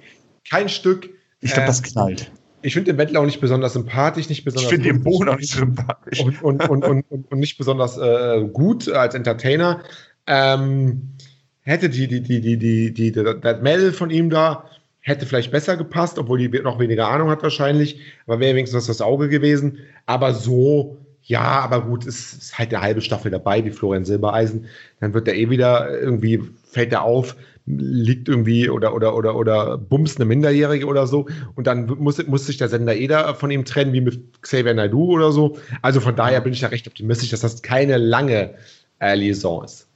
Kein 0.49 0.69
Stück. 0.69 1.11
Ich 1.41 1.53
glaube, 1.53 1.65
äh, 1.65 1.67
das 1.67 1.83
knallt. 1.83 2.31
Ich 2.63 2.75
finde 2.75 2.93
den 2.93 2.99
Wendler 2.99 3.21
auch 3.21 3.27
nicht 3.27 3.41
besonders 3.41 3.75
sympathisch, 3.75 4.29
nicht 4.29 4.45
besonders. 4.45 4.73
Ich 4.73 4.77
finde 4.77 4.93
den 4.93 5.05
Bohlen 5.05 5.29
auch 5.29 5.37
nicht 5.37 5.53
sympathisch. 5.53 6.21
Und, 6.21 6.43
und, 6.43 6.69
und, 6.69 6.85
und, 6.85 7.05
und, 7.11 7.39
nicht 7.39 7.57
besonders 7.59 7.97
äh, 7.99 8.45
gut 8.53 8.89
als 8.91 9.15
Entertainer. 9.15 9.83
Ähm, 10.27 11.15
hätte 11.63 11.89
die, 11.89 12.09
die, 12.09 12.21
die, 12.21 12.41
die, 12.41 12.57
die, 12.59 12.93
die, 12.93 13.13
das 13.13 13.63
Mädel 13.63 13.93
von 13.93 14.11
ihm 14.11 14.31
da, 14.31 14.65
hätte 15.01 15.27
vielleicht 15.27 15.51
besser 15.51 15.77
gepasst, 15.77 16.19
obwohl 16.19 16.39
die 16.39 16.49
noch 16.61 16.79
weniger 16.79 17.09
Ahnung 17.09 17.31
hat 17.31 17.43
wahrscheinlich, 17.43 18.01
aber 18.27 18.41
wäre 18.41 18.55
wenigstens 18.55 18.87
das 18.87 19.01
Auge 19.01 19.29
gewesen. 19.29 19.79
Aber 20.07 20.35
so, 20.35 20.99
ja, 21.23 21.61
aber 21.61 21.83
gut, 21.83 22.07
es 22.07 22.33
ist 22.33 22.59
halt 22.59 22.75
eine 22.75 22.83
halbe 22.83 23.01
Staffel 23.01 23.31
dabei, 23.31 23.65
wie 23.65 23.71
Florian 23.71 24.05
Silbereisen. 24.05 24.67
Dann 25.01 25.15
wird 25.15 25.29
er 25.29 25.35
eh 25.35 25.51
wieder 25.51 25.91
irgendwie, 25.99 26.43
fällt 26.65 26.93
er 26.93 27.03
auf, 27.03 27.37
liegt 27.77 28.29
irgendwie 28.29 28.69
oder 28.69 28.95
oder 28.95 29.15
oder 29.15 29.37
oder 29.37 29.79
bumst 29.79 30.19
eine 30.19 30.25
Minderjährige 30.25 30.87
oder 30.87 31.07
so 31.07 31.27
und 31.55 31.67
dann 31.67 31.87
muss, 31.99 32.25
muss 32.27 32.47
sich 32.47 32.57
der 32.57 32.69
Sender 32.69 32.97
eh 32.97 33.07
da 33.07 33.35
von 33.35 33.51
ihm 33.51 33.65
trennen, 33.65 33.93
wie 33.93 34.01
mit 34.01 34.43
Xavier 34.43 34.75
Naidoo 34.75 35.13
oder 35.13 35.33
so. 35.33 35.59
Also 35.83 36.01
von 36.01 36.17
daher 36.17 36.41
bin 36.41 36.53
ich 36.53 36.61
da 36.61 36.69
recht 36.69 36.87
optimistisch, 36.87 37.31
dass 37.31 37.41
das 37.41 37.63
keine 37.63 37.99
lange 37.99 38.55
äh, 39.01 39.15
Liaison 39.15 39.65
ist. 39.65 39.87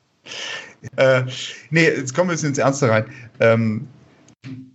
Äh, 0.97 1.23
nee, 1.71 1.85
jetzt 1.85 2.15
kommen 2.15 2.31
wir 2.31 2.35
jetzt 2.35 2.45
ins 2.45 2.59
Ernste 2.59 2.89
rein. 2.89 3.05
Ähm, 3.41 3.87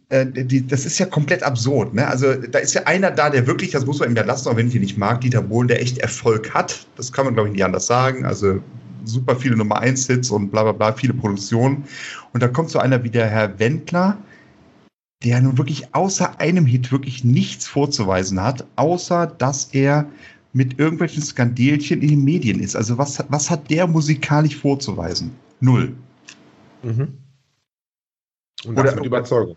äh, 0.10 0.25
die, 0.25 0.66
das 0.66 0.86
ist 0.86 1.00
ja 1.00 1.06
komplett 1.06 1.44
absurd. 1.44 1.94
Ne? 1.94 2.08
Also 2.08 2.34
da 2.34 2.60
ist 2.60 2.74
ja 2.74 2.84
einer 2.86 3.12
da, 3.12 3.30
der 3.30 3.46
wirklich, 3.46 3.72
das 3.72 3.86
muss 3.86 4.00
man 4.00 4.10
ihm 4.10 4.16
ja 4.16 4.24
lassen, 4.24 4.48
auch 4.48 4.56
wenn 4.56 4.70
ich 4.70 4.75
ihn 4.75 4.82
nicht 4.82 4.98
mag, 4.98 5.22
Dieter 5.22 5.42
Bohlen, 5.42 5.68
der 5.68 5.82
echt 5.82 5.98
Erfolg 5.98 6.54
hat. 6.54 6.88
Das 6.96 7.12
kann 7.12 7.25
man, 7.25 7.34
glaube 7.34 7.50
ich, 7.50 7.54
nicht 7.54 7.66
anders 7.66 7.88
sagen. 7.88 8.25
Also 8.25 8.62
super 9.04 9.36
viele 9.36 9.56
Nummer 9.56 9.80
1 9.80 10.08
Hits 10.08 10.30
und 10.30 10.50
bla 10.50 10.63
bla 10.63 10.72
bla, 10.72 10.94
viele 10.94 11.13
Produktionen. 11.13 11.86
Und 12.34 12.44
da 12.44 12.48
kommt 12.48 12.70
so 12.70 12.80
einer 12.80 13.04
wie 13.04 13.10
der 13.10 13.27
Herr 13.27 13.60
Wendler, 13.60 14.18
der 15.24 15.42
nun 15.42 15.58
wirklich 15.58 15.94
außer 15.96 16.39
einem 16.39 16.66
Hit 16.66 16.92
wirklich 16.92 17.24
nichts 17.24 17.68
vorzuweisen 17.68 18.42
hat, 18.42 18.66
außer 18.75 19.27
dass 19.27 19.66
er 19.74 20.08
mit 20.54 20.80
irgendwelchen 20.80 21.22
Skandelchen 21.22 22.01
in 22.01 22.10
den 22.10 22.24
Medien 22.24 22.60
ist. 22.60 22.75
Also 22.75 22.98
was, 22.98 23.24
was 23.30 23.50
hat 23.50 23.70
der 23.70 23.88
musikalisch 23.88 24.56
vorzuweisen? 24.56 25.32
Null. 25.60 25.96
Mhm. 26.84 27.18
Und 28.66 28.75
das 28.75 28.86
Oder, 28.86 28.96
mit 28.96 29.06
Überzeugung. 29.06 29.56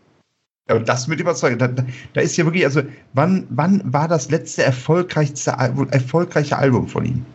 Ja, 0.68 0.78
das 0.78 1.08
mit 1.08 1.20
Überzeugung. 1.20 1.58
Da, 1.58 1.68
da, 2.12 2.20
ist 2.20 2.36
ja 2.36 2.44
wirklich, 2.44 2.64
also 2.64 2.82
wann, 3.14 3.46
wann 3.50 3.82
war 3.92 4.08
das 4.08 4.30
letzte 4.30 4.62
erfolgreichste, 4.62 5.50
erfolgreiche 5.50 6.56
Album 6.56 6.86
von 6.86 7.04
ihm? 7.04 7.26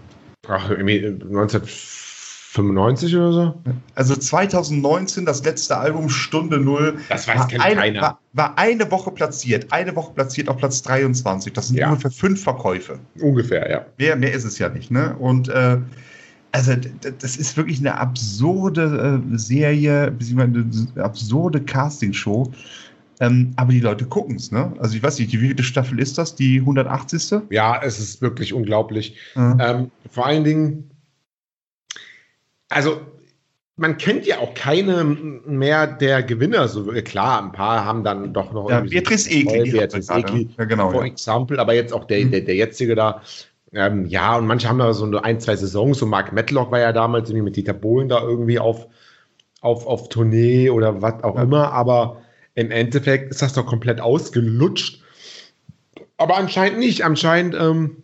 Ach, 0.47 0.69
1995 0.69 2.05
95 2.55 3.15
oder 3.15 3.33
so? 3.33 3.53
Also 3.95 4.15
2019 4.15 5.25
das 5.25 5.43
letzte 5.43 5.77
Album 5.77 6.09
Stunde 6.09 6.57
Null. 6.57 6.97
Das 7.09 7.27
weiß 7.27 7.37
war 7.37 7.49
eine, 7.61 7.75
keiner. 7.75 8.01
War, 8.01 8.19
war, 8.33 8.57
eine 8.57 8.89
Woche 8.91 9.11
platziert. 9.11 9.71
Eine 9.71 9.95
Woche 9.95 10.13
platziert 10.13 10.47
auf 10.47 10.57
Platz 10.57 10.81
23. 10.81 11.51
Das 11.51 11.67
sind 11.67 11.77
ja. 11.77 11.89
ungefähr 11.89 12.11
fünf 12.11 12.43
Verkäufe. 12.43 12.99
Ungefähr, 13.19 13.69
ja. 13.69 13.85
Mehr, 13.97 14.15
mehr 14.15 14.33
ist 14.33 14.45
es 14.45 14.57
ja 14.57 14.69
nicht. 14.69 14.89
Ne? 14.89 15.15
Und 15.19 15.49
äh, 15.49 15.77
also 16.53 16.73
das 17.19 17.35
ist 17.35 17.57
wirklich 17.57 17.79
eine 17.79 17.97
absurde 17.99 19.21
äh, 19.33 19.37
Serie, 19.37 20.11
beziehungsweise 20.11 20.89
eine 20.95 21.03
absurde 21.03 21.59
Castingshow. 21.61 22.51
Ähm, 23.19 23.53
aber 23.55 23.71
die 23.71 23.79
Leute 23.79 24.05
gucken 24.05 24.35
es, 24.35 24.51
ne? 24.51 24.73
Also 24.79 24.95
ich 24.95 25.03
weiß 25.03 25.19
nicht, 25.19 25.31
die 25.31 25.41
wievielte 25.41 25.63
Staffel 25.63 25.99
ist 25.99 26.17
das? 26.17 26.35
Die 26.35 26.59
180. 26.59 27.41
Ja, 27.49 27.81
es 27.81 27.99
ist 27.99 28.21
wirklich 28.21 28.53
unglaublich. 28.53 29.15
Mhm. 29.35 29.57
Ähm, 29.59 29.91
vor 30.09 30.25
allen 30.25 30.43
Dingen, 30.43 30.91
also 32.69 32.99
man 33.77 33.97
kennt 33.97 34.25
ja 34.25 34.39
auch 34.39 34.53
keine 34.53 35.03
mehr 35.03 35.87
der 35.87 36.23
Gewinner. 36.23 36.67
So 36.67 36.85
klar, 37.03 37.41
ein 37.43 37.51
paar 37.51 37.83
haben 37.83 38.03
dann 38.03 38.33
doch 38.33 38.53
noch 38.53 38.69
ja, 38.69 38.81
Beatrice 38.81 39.29
Egli. 39.29 39.71
Beatrice 39.71 40.13
Egli, 40.13 40.49
ja, 40.57 40.65
genau, 40.65 40.91
for 40.91 41.05
ja. 41.05 41.11
example, 41.11 41.59
aber 41.59 41.73
jetzt 41.73 41.93
auch 41.93 42.05
der, 42.05 42.25
mhm. 42.25 42.31
der, 42.31 42.41
der 42.41 42.55
jetzige 42.55 42.95
da. 42.95 43.21
Ähm, 43.73 44.05
ja, 44.05 44.37
und 44.37 44.47
manche 44.47 44.69
haben 44.69 44.79
da 44.79 44.93
so 44.93 45.05
ein, 45.17 45.39
zwei 45.41 45.55
Saisons. 45.55 45.97
So 45.97 46.05
Mark 46.05 46.31
Matlock 46.31 46.71
war 46.71 46.79
ja 46.79 46.93
damals 46.93 47.29
irgendwie 47.29 47.43
mit 47.43 47.55
Dieter 47.57 47.73
Bohlen 47.73 48.07
da 48.07 48.21
irgendwie 48.21 48.59
auf, 48.59 48.87
auf, 49.59 49.85
auf 49.85 50.07
Tournee 50.07 50.69
oder 50.69 51.01
was 51.01 51.23
auch 51.23 51.35
ja. 51.35 51.43
immer. 51.43 51.73
Aber 51.73 52.21
im 52.55 52.71
Endeffekt 52.71 53.31
ist 53.31 53.41
das 53.41 53.53
doch 53.53 53.65
komplett 53.65 54.01
ausgelutscht. 54.01 55.01
Aber 56.17 56.37
anscheinend 56.37 56.79
nicht. 56.79 57.03
Anscheinend 57.03 57.55
ähm, 57.55 58.03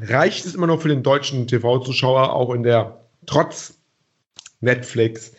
reicht 0.00 0.44
es 0.44 0.54
immer 0.54 0.66
noch 0.66 0.82
für 0.82 0.88
den 0.88 1.02
deutschen 1.02 1.46
TV-Zuschauer, 1.46 2.34
auch 2.34 2.52
in 2.52 2.64
der 2.64 3.04
trotz 3.26 3.78
Netflix, 4.60 5.32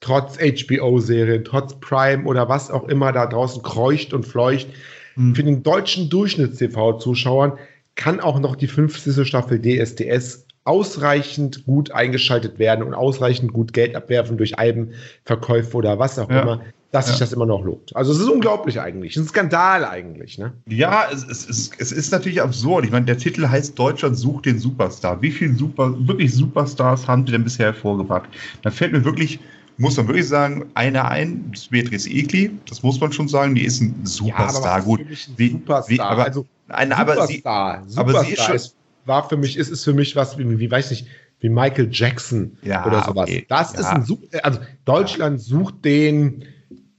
trotz 0.00 0.38
HBO-Serien, 0.38 1.44
trotz 1.44 1.78
Prime 1.80 2.24
oder 2.24 2.48
was 2.48 2.70
auch 2.70 2.88
immer 2.88 3.12
da 3.12 3.26
draußen 3.26 3.62
kreucht 3.62 4.14
und 4.14 4.26
fleucht. 4.26 4.68
Mhm. 5.16 5.34
Für 5.34 5.44
den 5.44 5.62
deutschen 5.62 6.08
Durchschnitts-TV-Zuschauern 6.08 7.58
kann 7.94 8.20
auch 8.20 8.38
noch 8.38 8.56
die 8.56 8.66
fünfte 8.66 9.24
Staffel 9.24 9.60
DSDS 9.60 10.46
ausreichend 10.64 11.64
gut 11.64 11.92
eingeschaltet 11.92 12.58
werden 12.58 12.84
und 12.84 12.92
ausreichend 12.92 13.52
gut 13.52 13.72
Geld 13.72 13.94
abwerfen 13.94 14.36
durch 14.36 14.58
Albenverkäufe 14.58 15.76
oder 15.76 15.98
was 15.98 16.18
auch 16.18 16.28
ja. 16.28 16.42
immer, 16.42 16.60
dass 16.92 17.06
ja. 17.06 17.12
sich 17.12 17.20
das 17.20 17.32
immer 17.32 17.46
noch 17.46 17.64
lohnt. 17.64 17.94
Also 17.96 18.12
es 18.12 18.18
ist 18.18 18.28
unglaublich 18.28 18.80
eigentlich, 18.80 19.16
ein 19.16 19.26
Skandal 19.26 19.84
eigentlich. 19.84 20.38
Ne? 20.38 20.52
Ja, 20.68 21.06
es, 21.12 21.24
es, 21.24 21.48
es, 21.48 21.70
es 21.78 21.92
ist 21.92 22.12
natürlich 22.12 22.40
absurd. 22.40 22.84
Ich 22.84 22.92
meine, 22.92 23.06
der 23.06 23.18
Titel 23.18 23.48
heißt 23.48 23.78
Deutschland 23.78 24.16
sucht 24.16 24.46
den 24.46 24.58
Superstar. 24.58 25.20
Wie 25.20 25.30
viele 25.30 25.54
super, 25.54 25.94
wirklich 26.06 26.34
Superstars 26.34 27.08
haben 27.08 27.24
die 27.24 27.32
denn 27.32 27.44
bisher 27.44 27.66
hervorgebracht? 27.66 28.28
Da 28.62 28.70
fällt 28.70 28.92
mir 28.92 29.04
wirklich, 29.04 29.40
muss 29.78 29.96
man 29.96 30.06
wirklich 30.06 30.28
sagen, 30.28 30.66
einer 30.74 31.08
ein, 31.10 31.50
das 31.50 31.62
ist 31.62 31.70
Beatrice 31.70 32.08
Egli, 32.08 32.52
das 32.68 32.82
muss 32.82 33.00
man 33.00 33.12
schon 33.12 33.28
sagen, 33.28 33.54
die 33.54 33.64
ist 33.64 33.80
ein 33.80 34.06
Superstar. 34.06 34.78
Ja, 34.78 34.84
Gut, 34.84 35.00
ein 35.00 35.16
wie, 35.36 35.50
Superstar. 35.50 35.94
Wie, 35.94 36.00
aber, 36.00 36.24
also, 36.24 36.46
ein, 36.68 36.92
aber, 36.92 37.26
sie, 37.26 37.36
Superstar 37.36 37.82
aber 37.96 38.24
sie 38.24 38.32
ist 38.32 38.42
schon, 38.42 38.54
ist, 38.54 38.76
war 39.06 39.28
für 39.28 39.36
mich, 39.36 39.56
ist, 39.56 39.70
ist 39.70 39.84
für 39.84 39.92
mich 39.92 40.14
was, 40.14 40.38
wie, 40.38 40.58
wie 40.58 40.70
weiß 40.70 40.92
ich, 40.92 41.06
wie 41.40 41.48
Michael 41.48 41.88
Jackson 41.90 42.56
ja, 42.62 42.86
oder 42.86 43.02
sowas. 43.02 43.28
Okay. 43.28 43.44
Das 43.48 43.74
ja. 43.74 43.80
ist 43.80 43.86
ein 43.86 44.04
Super, 44.04 44.44
also 44.44 44.60
Deutschland 44.84 45.40
sucht 45.40 45.84
den 45.84 46.44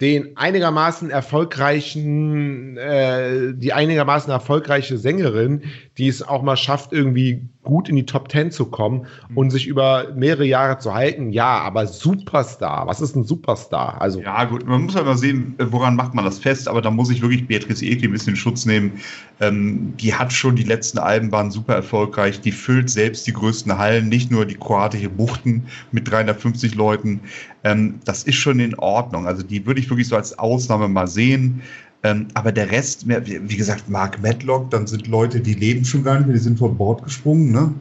den 0.02 0.38
einigermaßen 0.38 1.10
erfolgreichen, 1.10 2.78
äh, 2.78 3.54
die 3.56 3.74
einigermaßen 3.74 4.32
erfolgreiche 4.32 4.98
Sängerin, 4.98 5.64
die 5.98 6.08
es 6.08 6.22
auch 6.22 6.44
mal 6.44 6.58
schafft, 6.58 6.94
irgendwie 6.94 7.50
gut 7.68 7.90
in 7.90 7.98
die 7.98 8.06
Top 8.06 8.30
Ten 8.30 8.50
zu 8.50 8.66
kommen 8.66 9.06
mhm. 9.30 9.38
und 9.38 9.50
sich 9.50 9.68
über 9.68 10.08
mehrere 10.16 10.46
Jahre 10.46 10.78
zu 10.80 10.94
halten. 10.94 11.32
Ja, 11.32 11.60
aber 11.60 11.86
Superstar. 11.86 12.88
Was 12.88 13.02
ist 13.02 13.16
ein 13.16 13.26
Superstar? 13.26 14.02
Also 14.02 14.22
ja, 14.22 14.46
gut, 14.46 14.66
man 14.66 14.84
muss 14.84 14.96
halt 14.96 15.06
mal 15.06 15.18
sehen, 15.18 15.54
woran 15.60 15.98
macht 15.98 16.14
man 16.14 16.24
das 16.24 16.40
fest. 16.40 16.70
Aber 16.70 16.82
da 16.82 16.90
muss 16.90 17.10
ich 17.10 17.22
wirklich 17.22 17.46
Beatrice 17.46 17.84
Egli 17.84 18.08
ein 18.08 18.14
bisschen 18.14 18.32
in 18.32 18.38
Schutz 18.38 18.66
nehmen. 18.66 18.94
Ähm, 19.42 19.94
die 19.98 20.16
hat 20.16 20.32
schon 20.32 20.56
die 20.56 20.64
letzten 20.64 20.98
Alben 20.98 21.30
waren 21.34 21.52
super 21.52 21.76
erfolgreich. 21.76 22.40
Die 22.40 22.54
füllt 22.54 22.90
selbst 22.90 23.28
die 23.28 23.34
größten 23.34 23.78
Hallen, 23.78 24.08
nicht 24.08 24.32
nur 24.32 24.46
die 24.46 24.56
kroatische 24.56 25.10
Buchten 25.10 25.66
mit 25.92 26.10
350 26.10 26.74
Leuten. 26.76 27.20
Ähm, 27.66 28.00
das 28.06 28.24
ist 28.24 28.36
schon 28.36 28.62
in 28.62 28.76
Ordnung. 28.80 29.28
Also 29.28 29.44
die 29.44 29.66
würde 29.66 29.82
ich 29.82 29.90
wirklich 29.90 30.08
so 30.08 30.16
als 30.16 30.40
Ausnahme 30.40 30.88
mal 30.88 31.08
sehen. 31.08 31.62
Ähm, 32.08 32.28
aber 32.36 32.52
der 32.52 32.72
Rest, 32.72 33.06
wie 33.08 33.58
gesagt, 33.58 33.90
Mark 33.90 34.22
Medlock, 34.22 34.70
dann 34.72 34.88
sind 34.88 35.08
Leute, 35.08 35.42
die 35.42 35.54
leben 35.54 35.84
schon 35.84 36.04
gar 36.04 36.18
nicht 36.18 36.28
mehr, 36.28 36.36
die 36.36 36.42
sind 36.42 36.58
von 36.58 36.78
Bord 36.78 37.04
gesprungen, 37.04 37.52
ne? 37.52 37.74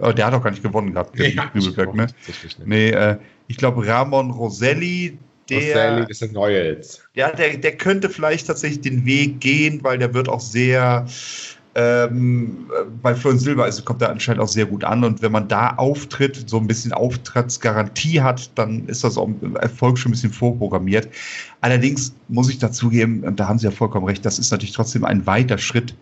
Äh, 0.00 0.14
der 0.14 0.26
hat 0.26 0.34
auch 0.34 0.42
gar 0.42 0.50
nicht 0.50 0.62
gewonnen 0.62 0.92
gehabt, 0.92 1.18
der 1.18 1.30
ja, 1.30 1.50
Übelberg, 1.52 1.94
ne? 1.94 2.06
Nee, 2.64 2.90
äh, 2.90 3.16
ich 3.48 3.56
glaube 3.58 3.86
Ramon 3.86 4.30
Roselli, 4.30 5.18
der, 5.50 5.58
Roselli 5.58 6.06
ist 6.08 6.22
der 6.22 6.32
neue 6.32 6.64
jetzt. 6.64 7.06
Ja, 7.14 7.30
der, 7.30 7.58
der 7.58 7.76
könnte 7.76 8.08
vielleicht 8.08 8.46
tatsächlich 8.46 8.80
den 8.80 9.04
Weg 9.04 9.40
gehen, 9.40 9.84
weil 9.84 9.98
der 9.98 10.14
wird 10.14 10.28
auch 10.28 10.40
sehr 10.40 11.06
ähm, 11.76 12.70
bei 13.02 13.14
Florian 13.14 13.38
Silber 13.38 13.64
also 13.64 13.82
kommt 13.82 14.00
er 14.00 14.08
anscheinend 14.08 14.42
auch 14.42 14.48
sehr 14.48 14.64
gut 14.64 14.82
an. 14.82 15.04
Und 15.04 15.20
wenn 15.20 15.30
man 15.30 15.46
da 15.46 15.74
auftritt, 15.76 16.48
so 16.48 16.56
ein 16.56 16.66
bisschen 16.66 16.92
Auftrittsgarantie 16.92 18.22
hat, 18.22 18.50
dann 18.54 18.86
ist 18.86 19.04
das 19.04 19.18
auch 19.18 19.28
Erfolg 19.60 19.98
schon 19.98 20.10
ein 20.10 20.12
bisschen 20.14 20.32
vorprogrammiert. 20.32 21.08
Allerdings 21.60 22.14
muss 22.28 22.48
ich 22.48 22.58
dazugeben, 22.58 23.24
und 23.24 23.38
da 23.38 23.48
haben 23.48 23.58
Sie 23.58 23.66
ja 23.66 23.70
vollkommen 23.70 24.06
recht, 24.06 24.24
das 24.24 24.38
ist 24.38 24.50
natürlich 24.50 24.74
trotzdem 24.74 25.04
ein 25.04 25.26
weiter 25.26 25.58
Schritt 25.58 25.94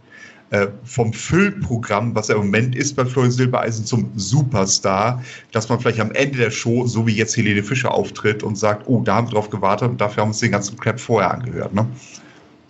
äh, 0.50 0.68
vom 0.84 1.12
Füllprogramm, 1.12 2.14
was 2.14 2.28
er 2.28 2.36
im 2.36 2.42
Moment 2.42 2.76
ist 2.76 2.94
bei 2.94 3.04
Florian 3.04 3.32
Silbereisen, 3.32 3.84
zum 3.84 4.12
Superstar, 4.14 5.24
dass 5.50 5.68
man 5.68 5.80
vielleicht 5.80 5.98
am 5.98 6.12
Ende 6.12 6.38
der 6.38 6.52
Show, 6.52 6.86
so 6.86 7.04
wie 7.04 7.14
jetzt 7.14 7.36
Helene 7.36 7.64
Fischer 7.64 7.92
auftritt 7.92 8.44
und 8.44 8.56
sagt, 8.56 8.86
oh, 8.86 9.02
da 9.02 9.16
haben 9.16 9.26
wir 9.26 9.32
drauf 9.32 9.50
gewartet 9.50 9.88
und 9.88 10.00
dafür 10.00 10.22
haben 10.22 10.28
wir 10.28 10.34
uns 10.34 10.38
den 10.38 10.52
ganzen 10.52 10.76
Crap 10.78 11.00
vorher 11.00 11.34
angehört. 11.34 11.74
Ne? 11.74 11.88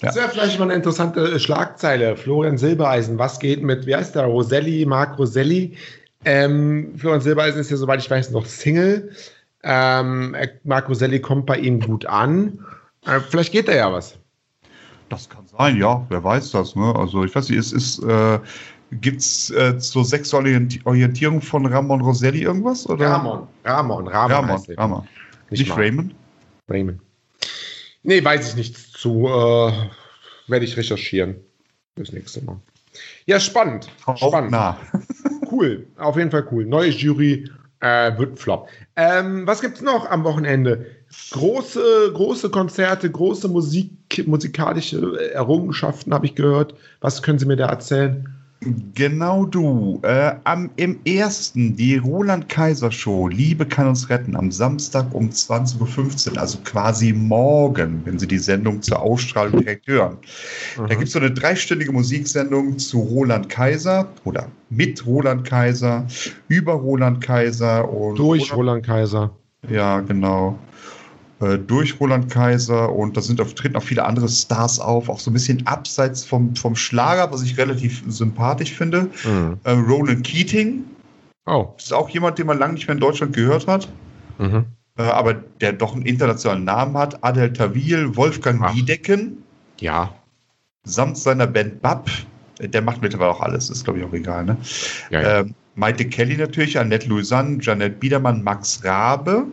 Ja. 0.00 0.08
Das 0.08 0.16
wäre 0.16 0.28
vielleicht 0.28 0.58
mal 0.58 0.64
eine 0.66 0.74
interessante 0.74 1.38
Schlagzeile. 1.38 2.16
Florian 2.16 2.58
Silbereisen, 2.58 3.18
was 3.18 3.38
geht 3.38 3.62
mit, 3.62 3.86
wie 3.86 3.94
heißt 3.94 4.14
der, 4.14 4.24
Roselli, 4.24 4.84
Marc 4.84 5.18
Roselli? 5.18 5.76
Ähm, 6.24 6.94
Florian 6.96 7.20
Silbereisen 7.20 7.60
ist 7.60 7.70
ja, 7.70 7.76
soweit 7.76 8.00
ich 8.00 8.10
weiß, 8.10 8.30
noch 8.30 8.46
Single. 8.46 9.10
Ähm, 9.62 10.36
Marc 10.64 10.88
Roselli 10.88 11.20
kommt 11.20 11.46
bei 11.46 11.58
ihm 11.58 11.80
gut 11.80 12.06
an. 12.06 12.58
Äh, 13.06 13.20
vielleicht 13.20 13.52
geht 13.52 13.68
da 13.68 13.72
ja 13.72 13.92
was. 13.92 14.18
Das 15.08 15.28
kann 15.28 15.46
sein, 15.46 15.76
ja, 15.76 16.04
wer 16.08 16.24
weiß 16.24 16.50
das. 16.52 16.74
Ne? 16.74 16.94
Also 16.96 17.24
ich 17.24 17.34
weiß 17.34 17.48
nicht, 17.48 17.58
es 17.58 17.72
ist, 17.72 18.02
äh, 18.02 18.38
gibt 18.90 19.20
es 19.20 19.50
äh, 19.50 19.78
zur 19.78 20.04
Sexualorientierung 20.04 21.40
von 21.40 21.66
Ramon 21.66 22.00
Roselli 22.00 22.42
irgendwas? 22.42 22.88
Oder? 22.88 23.10
Ramon, 23.10 23.46
Ramon, 23.64 24.08
Ramon. 24.08 24.48
Ramon, 24.48 24.62
Ramon. 24.76 25.08
Nicht, 25.50 25.60
nicht 25.60 25.76
Raymond? 25.76 26.14
Raymond. 26.68 27.00
Nee, 28.02 28.24
weiß 28.24 28.50
ich 28.50 28.56
nichts 28.56 28.93
zu. 29.04 29.26
Äh, 29.26 29.72
Werde 30.48 30.64
ich 30.64 30.76
recherchieren. 30.76 31.36
Das 31.96 32.12
nächste 32.12 32.42
Mal. 32.42 32.56
Ja, 33.26 33.38
spannend. 33.38 33.88
spannend. 34.16 34.50
Nah. 34.50 34.78
cool. 35.50 35.86
Auf 35.96 36.16
jeden 36.16 36.30
Fall 36.30 36.46
cool. 36.50 36.64
Neue 36.64 36.90
Jury 36.90 37.48
äh, 37.80 38.16
wird 38.18 38.38
Flop. 38.38 38.68
Ähm, 38.96 39.46
was 39.46 39.60
gibt's 39.60 39.82
noch 39.82 40.10
am 40.10 40.24
Wochenende? 40.24 40.86
Große, 41.30 42.12
große 42.14 42.50
Konzerte, 42.50 43.10
große 43.10 43.48
Musik, 43.48 44.26
musikalische 44.26 45.32
Errungenschaften 45.32 46.12
habe 46.12 46.26
ich 46.26 46.34
gehört. 46.34 46.74
Was 47.00 47.22
können 47.22 47.38
Sie 47.38 47.46
mir 47.46 47.56
da 47.56 47.66
erzählen? 47.66 48.28
Genau 48.94 49.44
du. 49.44 50.00
Äh, 50.02 50.34
am, 50.44 50.70
Im 50.76 50.98
ersten, 51.04 51.76
die 51.76 51.96
Roland 51.96 52.48
Kaiser 52.48 52.90
Show, 52.90 53.28
Liebe 53.28 53.66
kann 53.66 53.88
uns 53.88 54.08
retten, 54.08 54.36
am 54.36 54.50
Samstag 54.50 55.12
um 55.14 55.28
20.15 55.28 56.32
Uhr, 56.32 56.40
also 56.40 56.58
quasi 56.64 57.12
morgen, 57.12 58.02
wenn 58.04 58.18
Sie 58.18 58.26
die 58.26 58.38
Sendung 58.38 58.82
zur 58.82 59.00
Ausstrahlung 59.00 59.60
direkt 59.60 59.86
hören. 59.86 60.16
Mhm. 60.78 60.86
Da 60.86 60.94
gibt 60.94 61.08
es 61.08 61.12
so 61.12 61.18
eine 61.18 61.30
dreistündige 61.30 61.92
Musiksendung 61.92 62.78
zu 62.78 63.00
Roland 63.00 63.48
Kaiser 63.48 64.08
oder 64.24 64.48
mit 64.70 65.04
Roland 65.06 65.44
Kaiser, 65.44 66.06
über 66.48 66.74
Roland 66.74 67.20
Kaiser 67.20 67.88
und. 67.90 68.18
Durch 68.18 68.52
Roland, 68.52 68.58
Roland 68.58 68.86
Kaiser. 68.86 69.30
Ja, 69.68 70.00
genau. 70.00 70.58
Äh, 71.40 71.58
durch 71.58 71.98
Roland 71.98 72.30
Kaiser 72.30 72.92
und 72.92 73.16
da 73.16 73.20
sind 73.20 73.40
auf, 73.40 73.54
treten 73.54 73.76
auch 73.76 73.82
viele 73.82 74.04
andere 74.04 74.28
Stars 74.28 74.78
auf, 74.78 75.08
auch 75.08 75.18
so 75.18 75.30
ein 75.30 75.34
bisschen 75.34 75.66
abseits 75.66 76.24
vom, 76.24 76.54
vom 76.54 76.76
Schlager, 76.76 77.32
was 77.32 77.42
ich 77.42 77.58
relativ 77.58 78.02
sympathisch 78.06 78.72
finde. 78.72 79.10
Mhm. 79.24 79.58
Äh, 79.64 79.70
Roland 79.72 80.24
Keating. 80.24 80.84
Oh. 81.46 81.72
Das 81.76 81.86
ist 81.86 81.92
auch 81.92 82.08
jemand, 82.08 82.38
den 82.38 82.46
man 82.46 82.58
lange 82.58 82.74
nicht 82.74 82.86
mehr 82.86 82.94
in 82.94 83.00
Deutschland 83.00 83.34
gehört 83.34 83.66
hat. 83.66 83.88
Mhm. 84.38 84.64
Äh, 84.96 85.02
aber 85.02 85.34
der 85.34 85.72
doch 85.72 85.94
einen 85.94 86.06
internationalen 86.06 86.64
Namen 86.64 86.96
hat. 86.96 87.22
Adel 87.24 87.52
Tawil, 87.52 88.16
Wolfgang 88.16 88.60
Ach. 88.62 88.74
Wiedecken. 88.74 89.42
Ja. 89.80 90.14
Samt 90.84 91.18
seiner 91.18 91.48
Band 91.48 91.82
Bab. 91.82 92.08
Der 92.60 92.82
macht 92.82 93.02
mittlerweile 93.02 93.30
auch 93.30 93.40
alles, 93.40 93.68
ist 93.68 93.82
glaube 93.82 93.98
ich 93.98 94.04
auch 94.04 94.12
egal, 94.12 94.44
ne? 94.44 94.56
Ja, 95.10 95.20
ja. 95.20 95.40
Ähm, 95.40 95.54
Maite 95.74 96.04
Kelly 96.04 96.36
natürlich, 96.36 96.78
Annette 96.78 97.08
Louisanne, 97.08 97.58
Janet 97.60 97.98
Biedermann, 97.98 98.44
Max 98.44 98.84
Rabe. 98.84 99.46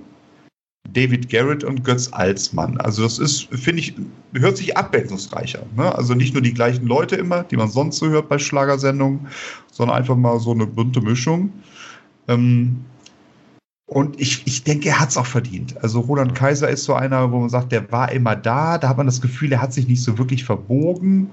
David 0.90 1.30
Garrett 1.30 1.64
und 1.64 1.84
Götz 1.84 2.10
Alsmann. 2.12 2.78
Also 2.80 3.04
das 3.04 3.20
ist, 3.20 3.44
finde 3.54 3.80
ich, 3.82 3.96
hört 4.34 4.58
sich 4.58 4.76
abwechslungsreicher. 4.76 5.64
Ne? 5.76 5.94
Also 5.96 6.16
nicht 6.16 6.34
nur 6.34 6.42
die 6.42 6.54
gleichen 6.54 6.86
Leute 6.86 7.16
immer, 7.16 7.44
die 7.44 7.58
man 7.58 7.70
sonst 7.70 7.98
so 7.98 8.10
hört 8.10 8.30
bei 8.30 8.38
Schlagersendungen, 8.38 9.28
sondern 9.72 9.98
einfach 9.98 10.16
mal 10.16 10.40
so 10.40 10.52
eine 10.52 10.68
bunte 10.68 11.02
Mischung. 11.02 11.54
Ähm, 12.28 12.84
und 13.86 14.20
ich, 14.22 14.48
ich 14.48 14.64
denke, 14.64 14.90
er 14.90 15.00
hat 15.00 15.10
es 15.10 15.18
auch 15.18 15.26
verdient. 15.26 15.76
Also 15.84 16.00
Roland 16.00 16.34
Kaiser 16.34 16.70
ist 16.70 16.86
so 16.86 16.94
einer, 16.94 17.32
wo 17.32 17.40
man 17.40 17.50
sagt, 17.50 17.72
der 17.72 17.92
war 17.92 18.12
immer 18.12 18.36
da. 18.36 18.78
Da 18.78 18.90
hat 18.90 18.98
man 18.98 19.06
das 19.06 19.22
Gefühl, 19.22 19.52
er 19.52 19.62
hat 19.62 19.74
sich 19.74 19.88
nicht 19.88 20.02
so 20.02 20.18
wirklich 20.18 20.46
verbogen. 20.46 21.30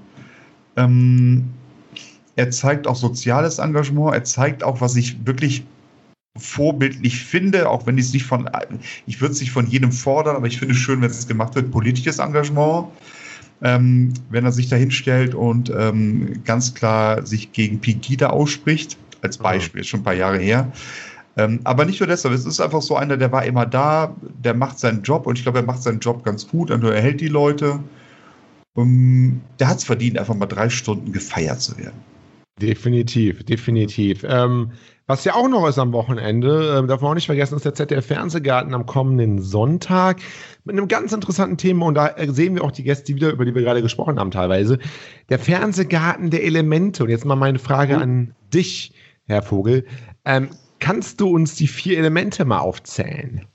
Ähm, 0.75 1.49
er 2.35 2.51
zeigt 2.51 2.85
auch 2.85 2.97
soziales 2.97 3.59
Engagement. 3.59 4.13
Er 4.13 4.23
zeigt 4.25 4.63
auch, 4.63 4.81
was 4.81 4.95
ich 4.95 5.25
wirklich 5.25 5.65
vorbildlich 6.37 7.23
finde, 7.23 7.69
auch 7.69 7.85
wenn 7.85 7.97
ich 7.97 8.05
es 8.05 8.13
nicht 8.13 8.25
von, 8.25 8.49
ich 9.05 9.19
würde 9.19 9.33
es 9.33 9.41
nicht 9.41 9.51
von 9.51 9.67
jedem 9.67 9.91
fordern, 9.91 10.35
aber 10.35 10.47
ich 10.47 10.59
finde 10.59 10.73
es 10.73 10.79
schön, 10.79 11.01
wenn 11.01 11.09
es 11.09 11.27
gemacht 11.27 11.55
wird, 11.55 11.71
politisches 11.71 12.19
Engagement. 12.19 12.87
Ähm, 13.61 14.13
wenn 14.29 14.45
er 14.45 14.53
sich 14.53 14.69
da 14.69 14.77
hinstellt 14.77 15.35
und 15.35 15.69
ähm, 15.69 16.43
ganz 16.45 16.73
klar 16.73 17.25
sich 17.25 17.51
gegen 17.51 17.81
Pegida 17.81 18.29
ausspricht, 18.29 18.97
als 19.21 19.37
Beispiel, 19.37 19.81
ist 19.81 19.87
schon 19.87 19.99
ein 19.99 20.05
paar 20.05 20.13
Jahre 20.13 20.37
her. 20.37 20.71
Ähm, 21.35 21.59
aber 21.65 21.85
nicht 21.85 21.99
nur 21.99 22.07
deshalb, 22.07 22.33
es 22.33 22.45
ist 22.45 22.59
einfach 22.59 22.81
so 22.81 22.95
einer, 22.95 23.17
der 23.17 23.31
war 23.31 23.45
immer 23.45 23.65
da, 23.65 24.15
der 24.21 24.53
macht 24.53 24.79
seinen 24.79 25.03
Job 25.03 25.27
und 25.27 25.37
ich 25.37 25.43
glaube, 25.43 25.59
er 25.59 25.65
macht 25.65 25.83
seinen 25.83 25.99
Job 25.99 26.23
ganz 26.23 26.47
gut 26.47 26.71
und 26.71 26.83
er 26.83 27.01
hält 27.01 27.19
die 27.19 27.27
Leute. 27.27 27.79
Ähm, 28.77 29.41
der 29.59 29.67
hat 29.67 29.79
es 29.79 29.83
verdient, 29.83 30.17
einfach 30.17 30.35
mal 30.35 30.45
drei 30.45 30.69
Stunden 30.69 31.11
gefeiert 31.11 31.61
zu 31.61 31.77
werden. 31.77 31.99
Definitiv, 32.61 33.43
definitiv. 33.43 34.23
Ähm, 34.27 34.71
was 35.09 35.23
ja 35.23 35.33
auch 35.33 35.47
noch 35.47 35.67
ist 35.67 35.79
am 35.79 35.91
Wochenende, 35.91 36.83
äh, 36.83 36.87
darf 36.87 37.01
man 37.01 37.09
auch 37.11 37.15
nicht 37.15 37.25
vergessen, 37.25 37.55
ist 37.55 37.65
der 37.65 37.73
ZDF 37.73 38.05
Fernsehgarten 38.05 38.75
am 38.75 38.85
kommenden 38.85 39.41
Sonntag 39.41 40.19
mit 40.65 40.77
einem 40.77 40.87
ganz 40.87 41.11
interessanten 41.11 41.57
Thema 41.57 41.87
und 41.87 41.95
da 41.95 42.09
äh, 42.09 42.31
sehen 42.31 42.53
wir 42.53 42.63
auch 42.63 42.71
die 42.71 42.83
Gäste 42.83 43.15
wieder, 43.15 43.31
über 43.31 43.43
die 43.43 43.55
wir 43.55 43.63
gerade 43.63 43.81
gesprochen 43.81 44.19
haben 44.19 44.29
teilweise. 44.29 44.77
Der 45.29 45.39
Fernsehgarten 45.39 46.29
der 46.29 46.43
Elemente. 46.43 47.03
Und 47.03 47.09
jetzt 47.09 47.25
mal 47.25 47.35
meine 47.35 47.57
Frage 47.57 47.95
mhm. 47.95 48.01
an 48.03 48.35
dich, 48.53 48.93
Herr 49.25 49.41
Vogel. 49.41 49.87
Ähm, 50.25 50.49
kannst 50.77 51.19
du 51.21 51.29
uns 51.29 51.55
die 51.55 51.67
vier 51.67 51.97
Elemente 51.97 52.45
mal 52.45 52.59
aufzählen? 52.59 53.47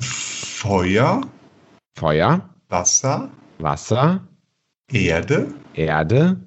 Feuer. 0.00 1.20
Feuer. 1.96 2.50
Wasser. 2.68 3.30
Wasser. 3.60 4.26
Erde. 4.90 5.54
Erde. 5.74 6.40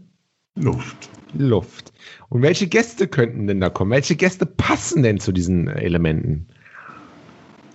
Luft. 0.55 1.09
Luft. 1.31 1.92
Und 2.33 2.41
welche 2.41 2.65
Gäste 2.65 3.07
könnten 3.07 3.45
denn 3.45 3.61
da 3.61 3.69
kommen? 3.69 3.91
Welche 3.91 4.15
Gäste 4.15 4.47
passen 4.47 5.03
denn 5.03 5.19
zu 5.19 5.31
diesen 5.31 5.67
Elementen? 5.67 6.47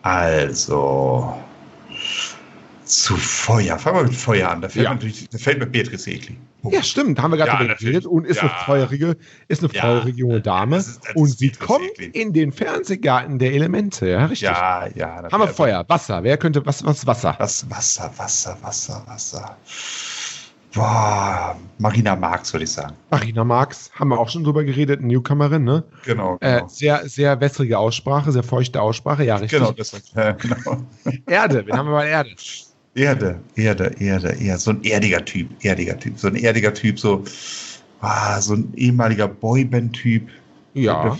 Also, 0.02 1.32
zu 2.84 3.16
Feuer. 3.16 3.78
Fangen 3.78 3.98
wir 3.98 4.02
mit 4.02 4.16
Feuer 4.16 4.48
an. 4.50 4.60
Da 4.60 4.68
fällt, 4.68 4.86
ja. 4.86 4.92
natürlich, 4.92 5.28
da 5.28 5.38
fällt 5.38 5.60
mir 5.60 5.66
Beatrice 5.66 6.10
Egli. 6.10 6.36
Oh. 6.64 6.70
Ja, 6.72 6.82
stimmt. 6.82 7.22
Haben 7.22 7.34
wir 7.34 7.36
gerade 7.36 7.66
ja, 7.66 7.74
geredet. 7.74 8.04
Und 8.04 8.26
ist 8.26 8.42
ja. 8.42 8.48
eine 8.48 8.64
feurige, 8.64 9.16
ist 9.46 9.62
eine 9.62 9.68
feurige 9.68 10.18
junge 10.18 10.40
Dame. 10.40 10.78
Das 10.78 10.88
ist, 10.88 11.04
das 11.06 11.14
und 11.14 11.38
sie 11.38 11.50
kommt 11.50 11.96
Egli. 11.96 12.06
in 12.20 12.32
den 12.32 12.50
Fernsehgarten 12.50 13.38
der 13.38 13.52
Elemente. 13.52 14.08
Ja, 14.08 14.24
richtig. 14.26 14.48
Ja, 14.48 14.88
ja. 14.92 15.22
Haben 15.30 15.40
wir 15.40 15.46
Feuer, 15.46 15.84
Wasser. 15.88 16.24
Wer 16.24 16.36
könnte, 16.36 16.66
was, 16.66 16.84
was 16.84 17.06
Wasser? 17.06 17.36
Was, 17.38 17.70
Wasser, 17.70 18.10
Wasser, 18.16 18.58
Wasser, 18.60 19.04
Wasser. 19.06 19.56
Boah, 20.74 21.56
Marina 21.78 22.14
Marx, 22.14 22.52
würde 22.52 22.64
ich 22.64 22.72
sagen. 22.72 22.94
Marina 23.10 23.42
Marx, 23.42 23.90
haben 23.94 24.08
wir 24.08 24.18
auch 24.18 24.28
schon 24.28 24.44
drüber 24.44 24.64
geredet, 24.64 25.00
Newcomerin, 25.00 25.64
ne? 25.64 25.82
Genau. 26.04 26.36
Äh, 26.40 26.56
genau. 26.56 26.66
Äh, 26.66 26.68
sehr, 26.68 27.08
sehr 27.08 27.40
wässrige 27.40 27.78
Aussprache, 27.78 28.32
sehr 28.32 28.42
feuchte 28.42 28.80
Aussprache, 28.82 29.24
ja, 29.24 29.36
richtig. 29.36 29.58
Genau, 29.58 29.72
das 29.72 29.92
ja, 30.14 30.32
genau. 30.32 30.82
Erde, 31.26 31.66
wen 31.66 31.76
haben 31.76 31.88
wir 31.88 31.92
bei 31.92 32.08
Erde? 32.08 32.30
Erde, 32.94 33.40
Erde, 33.54 33.94
Erde, 33.98 34.36
Erde, 34.40 34.58
so 34.58 34.70
ein 34.70 34.82
erdiger 34.82 35.24
Typ, 35.24 35.48
erdiger 35.64 35.98
Typ, 35.98 36.18
so 36.18 36.28
ein 36.28 36.36
erdiger 36.36 36.74
Typ, 36.74 36.98
so, 36.98 37.22
ah, 38.00 38.40
so 38.40 38.54
ein 38.54 38.72
ehemaliger 38.76 39.28
Boyband-Typ. 39.28 40.28
Ja. 40.74 41.16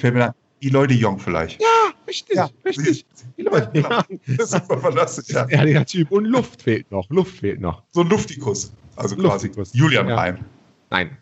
Die 0.61 0.71
Leute 0.71 0.95
Jung 0.95 1.21
vielleicht. 1.21 1.61
Ja, 1.63 1.93
richtig, 2.07 2.37
ja, 2.37 2.51
richtig. 2.65 3.07
Die 3.37 3.43
Leute 3.43 3.71
genau. 3.73 4.01
Das 4.37 4.47
ist 4.47 4.51
super 4.51 4.79
fantastisch, 4.79 5.29
ja. 5.29 5.47
Erdiger 5.49 5.87
Typ. 5.87 6.11
Und 6.11 6.25
Luft 6.25 6.63
fehlt 6.63 6.91
noch, 6.91 7.09
Luft 7.11 7.39
fehlt 7.39 7.61
noch. 7.61 7.85
So 7.93 8.01
ein 8.01 8.09
Luftikus. 8.09 8.73
Also 8.99 9.17
quasi 9.17 9.51
Julian 9.73 10.09
ja. 10.09 10.17
Reim. 10.17 10.39
Nein. 10.91 11.17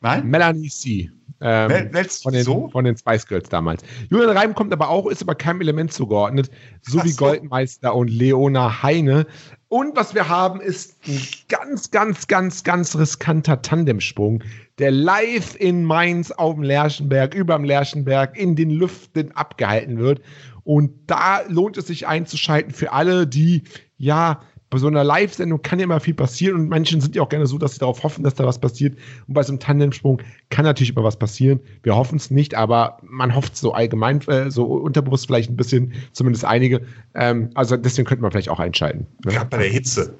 Nein? 0.00 0.26
Melanie 0.26 0.68
C. 0.68 1.10
Ähm, 1.40 1.90
Mel 1.92 2.08
von, 2.08 2.32
den, 2.32 2.42
so? 2.44 2.68
von 2.68 2.84
den 2.84 2.96
Spice 2.96 3.26
Girls 3.26 3.48
damals. 3.48 3.82
Julian 4.10 4.36
Reim 4.36 4.54
kommt 4.54 4.72
aber 4.72 4.88
auch, 4.88 5.06
ist 5.06 5.22
aber 5.22 5.36
keinem 5.36 5.60
Element 5.60 5.92
zugeordnet, 5.92 6.50
so 6.82 6.98
Ach 6.98 7.04
wie 7.04 7.10
so. 7.10 7.24
Goldmeister 7.24 7.94
und 7.94 8.08
Leona 8.08 8.82
Heine. 8.82 9.26
Und 9.68 9.96
was 9.96 10.14
wir 10.14 10.28
haben, 10.28 10.60
ist 10.60 10.96
ein 11.06 11.20
ganz, 11.48 11.90
ganz, 11.90 12.26
ganz, 12.26 12.64
ganz 12.64 12.96
riskanter 12.96 13.62
Tandemsprung, 13.62 14.42
der 14.78 14.90
live 14.90 15.54
in 15.60 15.84
Mainz 15.84 16.30
auf 16.32 16.54
dem 16.54 16.64
Lerchenberg, 16.64 17.34
über 17.34 17.54
dem 17.54 17.64
Lerchenberg, 17.64 18.36
in 18.36 18.56
den 18.56 18.70
Lüften 18.70 19.30
abgehalten 19.32 19.98
wird. 19.98 20.22
Und 20.64 20.90
da 21.06 21.42
lohnt 21.48 21.76
es 21.76 21.86
sich 21.86 22.06
einzuschalten 22.06 22.72
für 22.72 22.92
alle, 22.92 23.26
die 23.26 23.62
ja 23.96 24.40
bei 24.70 24.78
so 24.78 24.86
einer 24.86 25.02
Live-Sendung 25.02 25.62
kann 25.62 25.78
ja 25.78 25.84
immer 25.84 26.00
viel 26.00 26.14
passieren 26.14 26.56
und 26.56 26.68
Menschen 26.68 27.00
sind 27.00 27.16
ja 27.16 27.22
auch 27.22 27.28
gerne 27.28 27.46
so, 27.46 27.56
dass 27.56 27.72
sie 27.72 27.78
darauf 27.78 28.02
hoffen, 28.02 28.22
dass 28.22 28.34
da 28.34 28.44
was 28.44 28.58
passiert. 28.58 28.98
Und 29.26 29.34
bei 29.34 29.42
so 29.42 29.52
einem 29.52 29.60
Tandemsprung 29.60 30.20
kann 30.50 30.64
natürlich 30.64 30.90
immer 30.90 31.04
was 31.04 31.18
passieren. 31.18 31.60
Wir 31.82 31.96
hoffen 31.96 32.16
es 32.16 32.30
nicht, 32.30 32.54
aber 32.54 32.98
man 33.02 33.34
hofft 33.34 33.56
so 33.56 33.72
allgemein, 33.72 34.20
äh, 34.28 34.50
so 34.50 34.64
unterbewusst 34.64 35.26
vielleicht 35.26 35.50
ein 35.50 35.56
bisschen, 35.56 35.92
zumindest 36.12 36.44
einige. 36.44 36.82
Ähm, 37.14 37.50
also 37.54 37.76
deswegen 37.76 38.06
könnte 38.06 38.22
man 38.22 38.30
vielleicht 38.30 38.50
auch 38.50 38.60
einschalten. 38.60 39.06
Ne? 39.24 39.32
Gerade 39.32 39.48
bei 39.48 39.58
der 39.58 39.68
Hitze. 39.68 40.12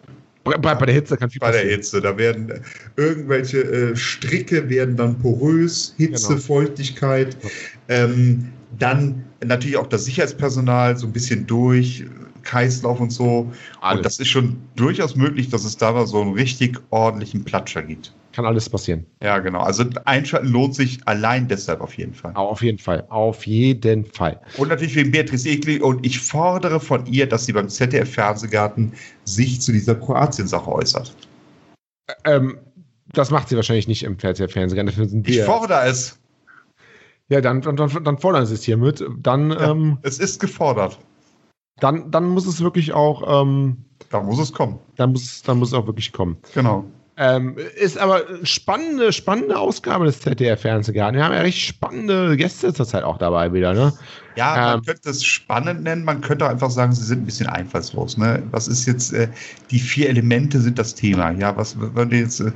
bei, 0.44 0.56
bei, 0.56 0.86
der 0.86 0.94
Hitze 0.94 1.16
kann 1.18 1.28
viel 1.28 1.40
Bei 1.40 1.48
passieren. 1.48 1.68
der 1.68 1.76
Hitze, 1.76 2.00
da 2.00 2.16
werden 2.16 2.52
irgendwelche 2.96 3.58
äh, 3.60 3.96
Stricke 3.96 4.70
werden 4.70 4.96
dann 4.96 5.18
porös, 5.18 5.94
Hitze, 5.98 6.28
genau. 6.28 6.40
Feuchtigkeit. 6.40 7.36
Ähm, 7.88 8.48
dann 8.78 9.24
natürlich 9.44 9.76
auch 9.76 9.86
das 9.86 10.06
Sicherheitspersonal 10.06 10.96
so 10.96 11.06
ein 11.06 11.12
bisschen 11.12 11.46
durch, 11.46 12.04
Kreislauf 12.42 13.00
und 13.00 13.10
so. 13.10 13.50
Alles. 13.80 13.98
Und 13.98 14.06
das 14.06 14.18
ist 14.18 14.28
schon 14.28 14.58
durchaus 14.76 15.16
möglich, 15.16 15.48
dass 15.48 15.64
es 15.64 15.76
da 15.76 16.06
so 16.06 16.20
einen 16.20 16.34
richtig 16.34 16.78
ordentlichen 16.90 17.44
Platscher 17.44 17.82
gibt. 17.82 18.12
Kann 18.32 18.46
alles 18.46 18.68
passieren. 18.68 19.04
Ja, 19.22 19.38
genau. 19.38 19.60
Also 19.60 19.84
einschalten 20.04 20.48
lohnt 20.48 20.74
sich 20.74 21.00
allein 21.06 21.48
deshalb 21.48 21.80
auf 21.80 21.94
jeden 21.94 22.14
Fall. 22.14 22.32
Auf 22.34 22.62
jeden 22.62 22.78
Fall. 22.78 23.04
Auf 23.08 23.46
jeden 23.46 24.04
Fall. 24.04 24.40
Und 24.58 24.68
natürlich 24.68 24.94
wegen 24.94 25.10
Beatrice 25.10 25.48
Egli. 25.48 25.80
Und 25.80 26.06
ich 26.06 26.20
fordere 26.20 26.78
von 26.78 27.04
ihr, 27.06 27.28
dass 27.28 27.46
sie 27.46 27.52
beim 27.52 27.68
ZDF-Fernsehgarten 27.68 28.92
sich 29.24 29.60
zu 29.60 29.72
dieser 29.72 29.96
Kroatien-Sache 29.96 30.70
äußert. 30.70 31.16
Ähm, 32.24 32.58
das 33.12 33.30
macht 33.30 33.48
sie 33.48 33.56
wahrscheinlich 33.56 33.88
nicht 33.88 34.04
im 34.04 34.18
ZDF-Fernsehgarten. 34.18 35.24
Ich 35.26 35.42
fordere 35.42 35.86
es. 35.86 36.18
Ja, 37.30 37.40
dann, 37.40 37.60
dann, 37.60 37.76
dann 37.76 38.18
fordern 38.18 38.46
sie 38.46 38.54
es 38.54 38.62
hiermit. 38.62 39.04
Dann, 39.18 39.50
ja, 39.50 39.70
ähm, 39.70 39.98
es 40.02 40.18
ist 40.18 40.40
gefordert. 40.40 40.98
Dann, 41.80 42.10
dann 42.10 42.28
muss 42.28 42.46
es 42.46 42.62
wirklich 42.62 42.92
auch. 42.92 43.42
Ähm, 43.42 43.78
da 44.10 44.22
muss 44.22 44.38
es 44.38 44.52
kommen. 44.52 44.78
Dann 44.96 45.12
muss, 45.12 45.42
dann 45.42 45.58
muss 45.58 45.68
es 45.68 45.74
auch 45.74 45.86
wirklich 45.86 46.12
kommen. 46.12 46.38
Genau. 46.54 46.84
Ähm, 47.20 47.56
ist 47.74 47.98
aber 47.98 48.22
spannende, 48.44 49.12
spannende 49.12 49.58
Ausgabe 49.58 50.04
des 50.04 50.20
ZDF-Fernsehgarten. 50.20 51.16
Wir 51.16 51.24
haben 51.24 51.34
ja 51.34 51.40
recht 51.40 51.58
spannende 51.58 52.36
Gäste 52.36 52.72
zurzeit 52.72 53.02
auch 53.02 53.18
dabei 53.18 53.52
wieder, 53.52 53.74
ne? 53.74 53.92
Ja, 54.36 54.54
man 54.54 54.78
ähm, 54.78 54.84
könnte 54.84 55.10
es 55.10 55.24
spannend 55.24 55.82
nennen, 55.82 56.04
man 56.04 56.20
könnte 56.20 56.48
einfach 56.48 56.70
sagen, 56.70 56.92
sie 56.92 57.02
sind 57.02 57.22
ein 57.22 57.24
bisschen 57.24 57.48
einfallslos. 57.48 58.16
Ne? 58.18 58.40
Was 58.52 58.68
ist 58.68 58.86
jetzt, 58.86 59.12
äh, 59.12 59.26
die 59.72 59.80
vier 59.80 60.08
Elemente 60.10 60.60
sind 60.60 60.78
das 60.78 60.94
Thema. 60.94 61.32
Ja, 61.32 61.56
was 61.56 61.76
wenn 61.80 62.10
jetzt, 62.12 62.38
äh, 62.38 62.52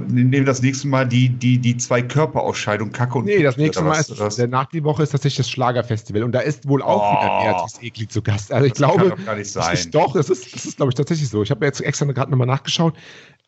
nehmen 0.00 0.46
das 0.46 0.62
nächste 0.62 0.88
Mal 0.88 1.06
die, 1.06 1.28
die, 1.28 1.58
die 1.58 1.76
zwei 1.76 2.02
Körperausscheidung 2.02 2.92
Kacke 2.92 3.18
und 3.18 3.24
Nee, 3.24 3.42
das 3.42 3.56
nächste 3.56 3.82
Mal 3.82 3.98
ist, 3.98 4.18
das? 4.18 4.38
nach 4.38 4.66
die 4.66 4.84
Woche 4.84 5.02
ist 5.02 5.10
tatsächlich 5.10 5.38
das 5.38 5.50
Schlagerfestival 5.50 6.22
und 6.22 6.32
da 6.32 6.40
ist 6.40 6.68
wohl 6.68 6.82
auch 6.82 7.02
oh, 7.02 7.20
wieder 7.20 7.52
Beatrice 7.52 7.82
Egli 7.82 8.08
zu 8.08 8.22
Gast. 8.22 8.52
Also 8.52 8.66
ich 8.66 8.72
das 8.72 8.78
glaube, 8.78 9.08
kann 9.08 9.18
doch 9.18 9.24
gar 9.26 9.36
nicht 9.36 9.50
sein. 9.50 9.74
Ist, 9.74 9.94
doch, 9.94 10.14
das 10.14 10.30
ist, 10.30 10.54
das 10.54 10.64
ist 10.64 10.76
glaube 10.76 10.90
ich 10.90 10.94
tatsächlich 10.94 11.28
so. 11.28 11.42
Ich 11.42 11.50
habe 11.50 11.64
jetzt 11.64 11.80
extra 11.80 12.06
gerade 12.06 12.30
nochmal 12.30 12.46
nachgeschaut. 12.46 12.94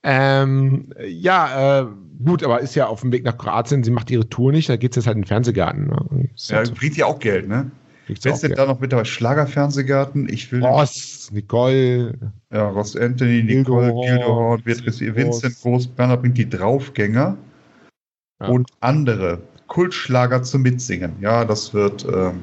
Ähm, 0.02 0.92
ja, 1.06 1.80
äh, 1.80 1.86
gut, 2.22 2.44
aber 2.44 2.60
ist 2.60 2.74
ja 2.74 2.86
auf 2.86 3.00
dem 3.00 3.10
Weg 3.10 3.24
nach 3.24 3.38
Kroatien. 3.38 3.82
Sie 3.82 3.90
macht 3.90 4.10
ihre 4.10 4.28
Tour 4.28 4.52
nicht, 4.52 4.68
da 4.68 4.76
geht 4.76 4.92
es 4.92 4.96
jetzt 4.96 5.06
halt 5.06 5.16
in 5.16 5.22
den 5.22 5.28
Fernsehgarten. 5.28 5.86
Ne? 5.86 6.28
Ja, 6.36 6.58
halt 6.58 6.74
bringt 6.74 6.96
ja 6.96 7.06
auch 7.06 7.18
Geld, 7.18 7.48
ne? 7.48 7.70
Wer 8.06 8.32
ist 8.32 8.42
denn 8.42 8.52
da 8.52 8.66
noch 8.66 8.80
mit 8.80 8.92
dabei? 8.92 9.04
Schlagerfernsehgarten? 9.04 10.28
Ich 10.28 10.50
will. 10.52 10.62
Ross, 10.64 11.30
Nicole. 11.32 12.14
Ja, 12.52 12.68
Ross 12.68 12.96
Anthony, 12.96 13.42
Nicole, 13.42 13.92
Gildehorn, 13.92 14.62
Beatrice, 14.62 15.14
Vincent 15.14 15.60
Groß, 15.62 15.86
Berner 15.88 16.16
bringt 16.16 16.36
die 16.36 16.48
Draufgänger. 16.48 17.36
Ja. 18.40 18.48
Und 18.48 18.70
andere 18.80 19.40
Kultschlager 19.68 20.42
zum 20.42 20.62
Mitsingen. 20.62 21.12
Ja, 21.20 21.44
das 21.44 21.72
wird. 21.72 22.04
Ähm, 22.04 22.42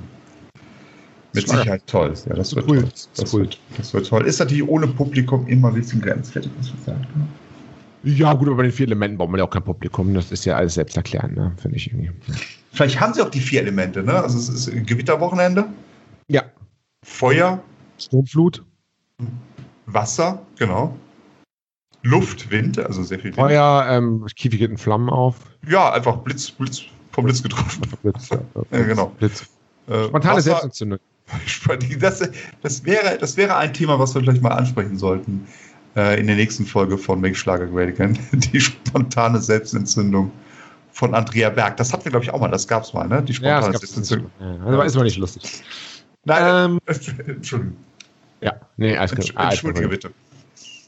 mit 1.33 1.43
Schlager. 1.43 1.59
Sicherheit 1.59 1.87
toll. 1.87 2.13
Ja, 2.27 2.35
das 2.35 2.55
wird 2.55 2.67
cool. 2.67 2.79
toll. 2.79 2.89
Das, 3.15 3.33
wird, 3.33 3.59
das 3.77 3.93
wird 3.93 4.07
toll. 4.07 4.25
Ist 4.25 4.39
natürlich 4.39 4.67
ohne 4.67 4.87
Publikum 4.87 5.47
immer 5.47 5.69
ein 5.69 5.75
bisschen 5.75 6.01
grenzwertig, 6.01 6.51
muss 6.57 6.73
man 6.73 6.83
sagen. 6.83 7.07
Ja, 8.03 8.33
gut, 8.33 8.47
aber 8.47 8.57
bei 8.57 8.63
den 8.63 8.71
vier 8.71 8.87
Elementen 8.87 9.17
braucht 9.17 9.29
man 9.29 9.37
ja 9.37 9.45
auch 9.45 9.49
kein 9.49 9.63
Publikum. 9.63 10.13
Das 10.13 10.31
ist 10.31 10.43
ja 10.45 10.57
alles 10.57 10.73
selbst 10.73 10.97
erklären, 10.97 11.33
ne? 11.35 11.53
finde 11.57 11.77
ich 11.77 11.91
irgendwie. 11.91 12.09
Vielleicht 12.71 12.99
haben 12.99 13.13
sie 13.13 13.21
auch 13.21 13.29
die 13.29 13.39
vier 13.39 13.61
Elemente, 13.61 14.01
ne? 14.03 14.13
Also 14.13 14.37
es 14.37 14.49
ist 14.49 14.87
Gewitterwochenende. 14.87 15.67
Ja. 16.27 16.43
Feuer. 17.03 17.61
Sturmflut. 17.97 18.63
Wasser, 19.85 20.41
genau. 20.57 20.95
Luft, 22.03 22.49
Wind, 22.49 22.79
also 22.79 23.03
sehr 23.03 23.19
viel 23.19 23.31
Wind. 23.31 23.35
Feuer, 23.35 23.85
ähm, 23.89 24.25
Kiefer 24.35 24.57
geht 24.57 24.71
in 24.71 24.77
Flammen 24.77 25.09
auf. 25.09 25.35
Ja, 25.67 25.91
einfach 25.91 26.17
Blitz, 26.17 26.49
Blitz, 26.49 26.81
vom 27.11 27.25
Blitz 27.25 27.43
getroffen. 27.43 27.83
Blitz, 28.01 28.29
ja, 28.29 28.39
ja, 28.71 28.83
genau. 28.83 29.07
Blitz. 29.19 29.47
Äh, 29.87 30.05
Spontane 30.05 30.41
Selbstentzündung. 30.41 30.99
Das, 31.99 32.29
das, 32.61 32.83
wäre, 32.83 33.17
das 33.17 33.37
wäre 33.37 33.55
ein 33.55 33.73
Thema, 33.73 33.99
was 33.99 34.15
wir 34.15 34.21
gleich 34.21 34.41
mal 34.41 34.49
ansprechen 34.49 34.97
sollten 34.97 35.47
äh, 35.95 36.19
in 36.19 36.27
der 36.27 36.35
nächsten 36.35 36.65
Folge 36.65 36.97
von 36.97 37.21
Make 37.21 37.35
Schlager 37.35 37.67
Great 37.67 37.89
Again. 37.89 38.17
Die 38.31 38.59
spontane 38.59 39.39
Selbstentzündung 39.39 40.31
von 40.91 41.15
Andrea 41.15 41.49
Berg. 41.49 41.77
Das 41.77 41.93
hatten 41.93 42.05
wir, 42.05 42.11
glaube 42.11 42.25
ich, 42.25 42.31
auch 42.31 42.39
mal. 42.39 42.49
Das 42.49 42.67
gab 42.67 42.83
es 42.83 42.93
mal, 42.93 43.07
ne? 43.07 43.21
Die 43.23 43.33
spontane 43.33 43.65
ja, 43.65 43.79
Selbstentzündung. 43.79 44.31
Ja, 44.39 44.65
also 44.65 44.81
ist 44.81 44.95
aber 44.95 45.03
nicht 45.05 45.17
lustig. 45.17 45.63
Nein, 46.25 46.71
ähm, 46.71 46.79
Entschuldigung. 47.27 47.77
Ja, 48.41 48.53
nee, 48.77 48.97
alles 48.97 49.11
klar. 49.11 49.27
Ah, 49.35 49.49
Entschuldige 49.49 49.87
bitte. 49.87 50.11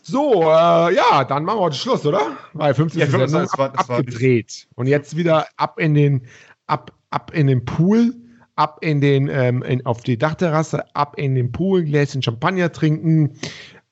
So, 0.02 0.44
äh, 0.44 0.96
ja, 0.96 1.24
dann 1.24 1.46
machen 1.46 1.60
wir 1.60 1.64
heute 1.64 1.78
Schluss, 1.78 2.06
oder? 2.06 2.36
Weil 2.54 2.74
50 2.74 3.00
ja, 3.00 3.08
Sendung 3.08 3.50
ab, 3.52 3.90
abgedreht. 3.90 4.68
Und 4.76 4.88
jetzt 4.88 5.16
wieder 5.16 5.48
ab 5.56 5.80
in 5.80 5.94
den, 5.94 6.28
ab, 6.68 6.92
ab 7.10 7.32
in 7.34 7.48
den 7.48 7.64
Pool 7.64 8.14
ab 8.56 8.80
in 8.82 9.02
den, 9.02 9.30
ähm, 9.30 9.64
in, 9.64 9.86
auf 9.86 10.02
die 10.02 10.18
Dachterrasse, 10.18 10.96
ab 10.96 11.18
in 11.18 11.36
den 11.36 11.52
Pool, 11.52 11.84
Gläschen 11.84 12.22
Champagner 12.22 12.72
trinken, 12.72 13.38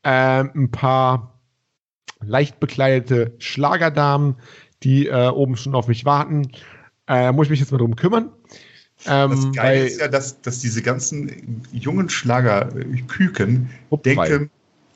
äh, 0.03 0.43
ein 0.43 0.71
paar 0.71 1.39
leicht 2.23 2.59
bekleidete 2.59 3.33
Schlagerdamen, 3.39 4.35
die 4.83 5.07
äh, 5.07 5.29
oben 5.29 5.57
schon 5.57 5.75
auf 5.75 5.87
mich 5.87 6.05
warten. 6.05 6.51
Äh, 7.07 7.31
muss 7.31 7.47
ich 7.47 7.51
mich 7.51 7.59
jetzt 7.59 7.71
mal 7.71 7.77
drum 7.77 7.95
kümmern. 7.95 8.29
Ähm, 9.05 9.31
das 9.31 9.51
Geile 9.53 9.85
ist 9.85 9.99
ja, 9.99 10.07
dass, 10.07 10.41
dass 10.41 10.59
diese 10.59 10.81
ganzen 10.81 11.63
jungen 11.71 12.09
Schlagerküken 12.09 13.69
denken, 14.05 14.49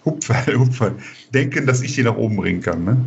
Hupferl, 0.05 0.59
Hupferl, 0.59 0.95
denken, 1.33 1.65
dass 1.65 1.81
ich 1.81 1.95
die 1.95 2.03
nach 2.03 2.15
oben 2.15 2.35
bringen 2.35 2.61
kann. 2.61 2.83
Ne? 2.83 2.97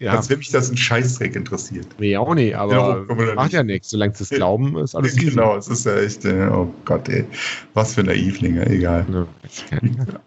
Ja. 0.00 0.12
Als 0.12 0.30
wenn 0.30 0.38
mich 0.38 0.50
das 0.50 0.70
ein 0.70 0.76
Scheißdreck 0.76 1.34
interessiert. 1.34 1.86
Nee, 1.98 2.16
auch 2.16 2.32
nicht, 2.32 2.54
aber 2.54 3.04
ja, 3.08 3.34
macht 3.34 3.52
ja 3.52 3.64
nichts. 3.64 3.90
Solange 3.90 4.14
sie 4.14 4.22
es 4.22 4.30
glauben, 4.30 4.76
ist 4.78 4.94
alles 4.94 5.16
easy. 5.16 5.30
Genau, 5.30 5.56
es 5.56 5.66
ist 5.66 5.86
ja 5.86 5.96
echt, 5.96 6.24
oh 6.24 6.72
Gott, 6.84 7.08
ey. 7.08 7.24
Was 7.74 7.94
für 7.94 8.04
Naivlinge, 8.04 8.64
egal. 8.66 9.04
Ja, 9.10 9.26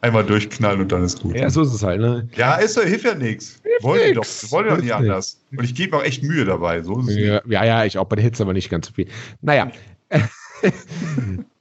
Einmal 0.02 0.26
durchknallen 0.26 0.82
und 0.82 0.92
dann 0.92 1.06
ist 1.06 1.22
gut. 1.22 1.38
Ja, 1.38 1.50
so 1.50 1.62
ist 1.62 1.74
es 1.74 1.84
halt, 1.84 2.02
ne? 2.02 2.28
Ja, 2.36 2.56
ist, 2.56 2.78
hilft 2.82 3.06
ja 3.06 3.16
nichts. 3.16 3.62
Wollen 3.80 4.10
die 4.10 4.14
doch, 4.14 4.26
wollen 4.52 4.68
doch 4.68 4.78
nicht 4.78 4.94
anders. 4.94 5.40
Und 5.56 5.64
ich 5.64 5.74
gebe 5.74 5.96
auch 5.96 6.04
echt 6.04 6.22
Mühe 6.22 6.44
dabei. 6.44 6.82
So 6.84 7.00
ja, 7.08 7.42
ja, 7.48 7.64
ja, 7.64 7.86
ich 7.86 7.98
auch 7.98 8.06
bei 8.06 8.18
der 8.18 8.26
Hitze 8.26 8.44
aber 8.44 8.52
nicht 8.52 8.70
ganz 8.70 8.88
so 8.88 8.94
viel. 8.94 9.08
Naja. 9.42 9.72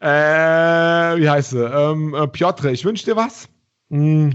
äh, 0.00 0.06
wie 1.20 1.28
heißt 1.30 1.50
sie? 1.50 1.64
Ähm, 1.64 2.14
äh, 2.14 2.26
Piotr, 2.26 2.72
ich 2.72 2.84
wünsche 2.84 3.04
dir 3.04 3.14
was. 3.14 3.48
Hm. 3.90 4.32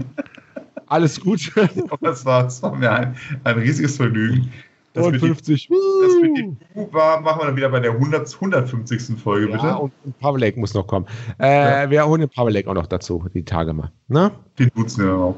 Alles 0.86 1.20
gut. 1.20 1.52
das, 2.00 2.24
war, 2.24 2.44
das 2.44 2.62
war 2.62 2.74
mir 2.74 2.90
ein, 2.90 3.16
ein 3.44 3.58
riesiges 3.58 3.96
Vergnügen. 3.96 4.52
Das 4.96 5.06
50. 5.08 5.68
Die, 5.68 5.74
das 6.02 6.14
mit 6.22 6.38
dem 6.38 6.56
war, 6.92 7.20
machen 7.20 7.40
wir 7.40 7.46
dann 7.46 7.56
wieder 7.56 7.68
bei 7.68 7.80
der 7.80 7.92
100, 7.92 8.34
150. 8.34 9.20
Folge, 9.22 9.50
ja, 9.50 9.56
bitte. 9.56 9.76
Und, 9.76 10.18
Pavelek 10.20 10.56
muss 10.56 10.72
noch 10.72 10.86
kommen. 10.86 11.06
Äh, 11.38 11.82
ja. 11.82 11.90
Wir 11.90 12.06
holen 12.06 12.22
den 12.22 12.30
Pavelek 12.30 12.66
auch 12.66 12.74
noch 12.74 12.86
dazu, 12.86 13.26
die 13.34 13.44
Tage 13.44 13.74
mal. 13.74 13.92
Ne? 14.08 14.30
Den 14.58 14.70
nutzen 14.74 15.04
wir 15.04 15.14
auch. 15.14 15.36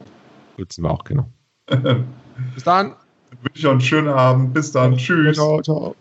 Nutzen 0.56 0.84
wir 0.84 0.90
auch, 0.92 1.02
genau. 1.02 1.28
Bis 2.54 2.62
dann. 2.62 2.94
Wünsche 3.42 3.58
ich 3.58 3.66
euch 3.66 3.72
einen 3.72 3.80
schönen 3.80 4.08
Abend. 4.08 4.54
Bis 4.54 4.70
dann. 4.70 4.96
Tschüss. 4.96 5.36
Ciao, 5.36 5.60
ciao. 5.60 5.96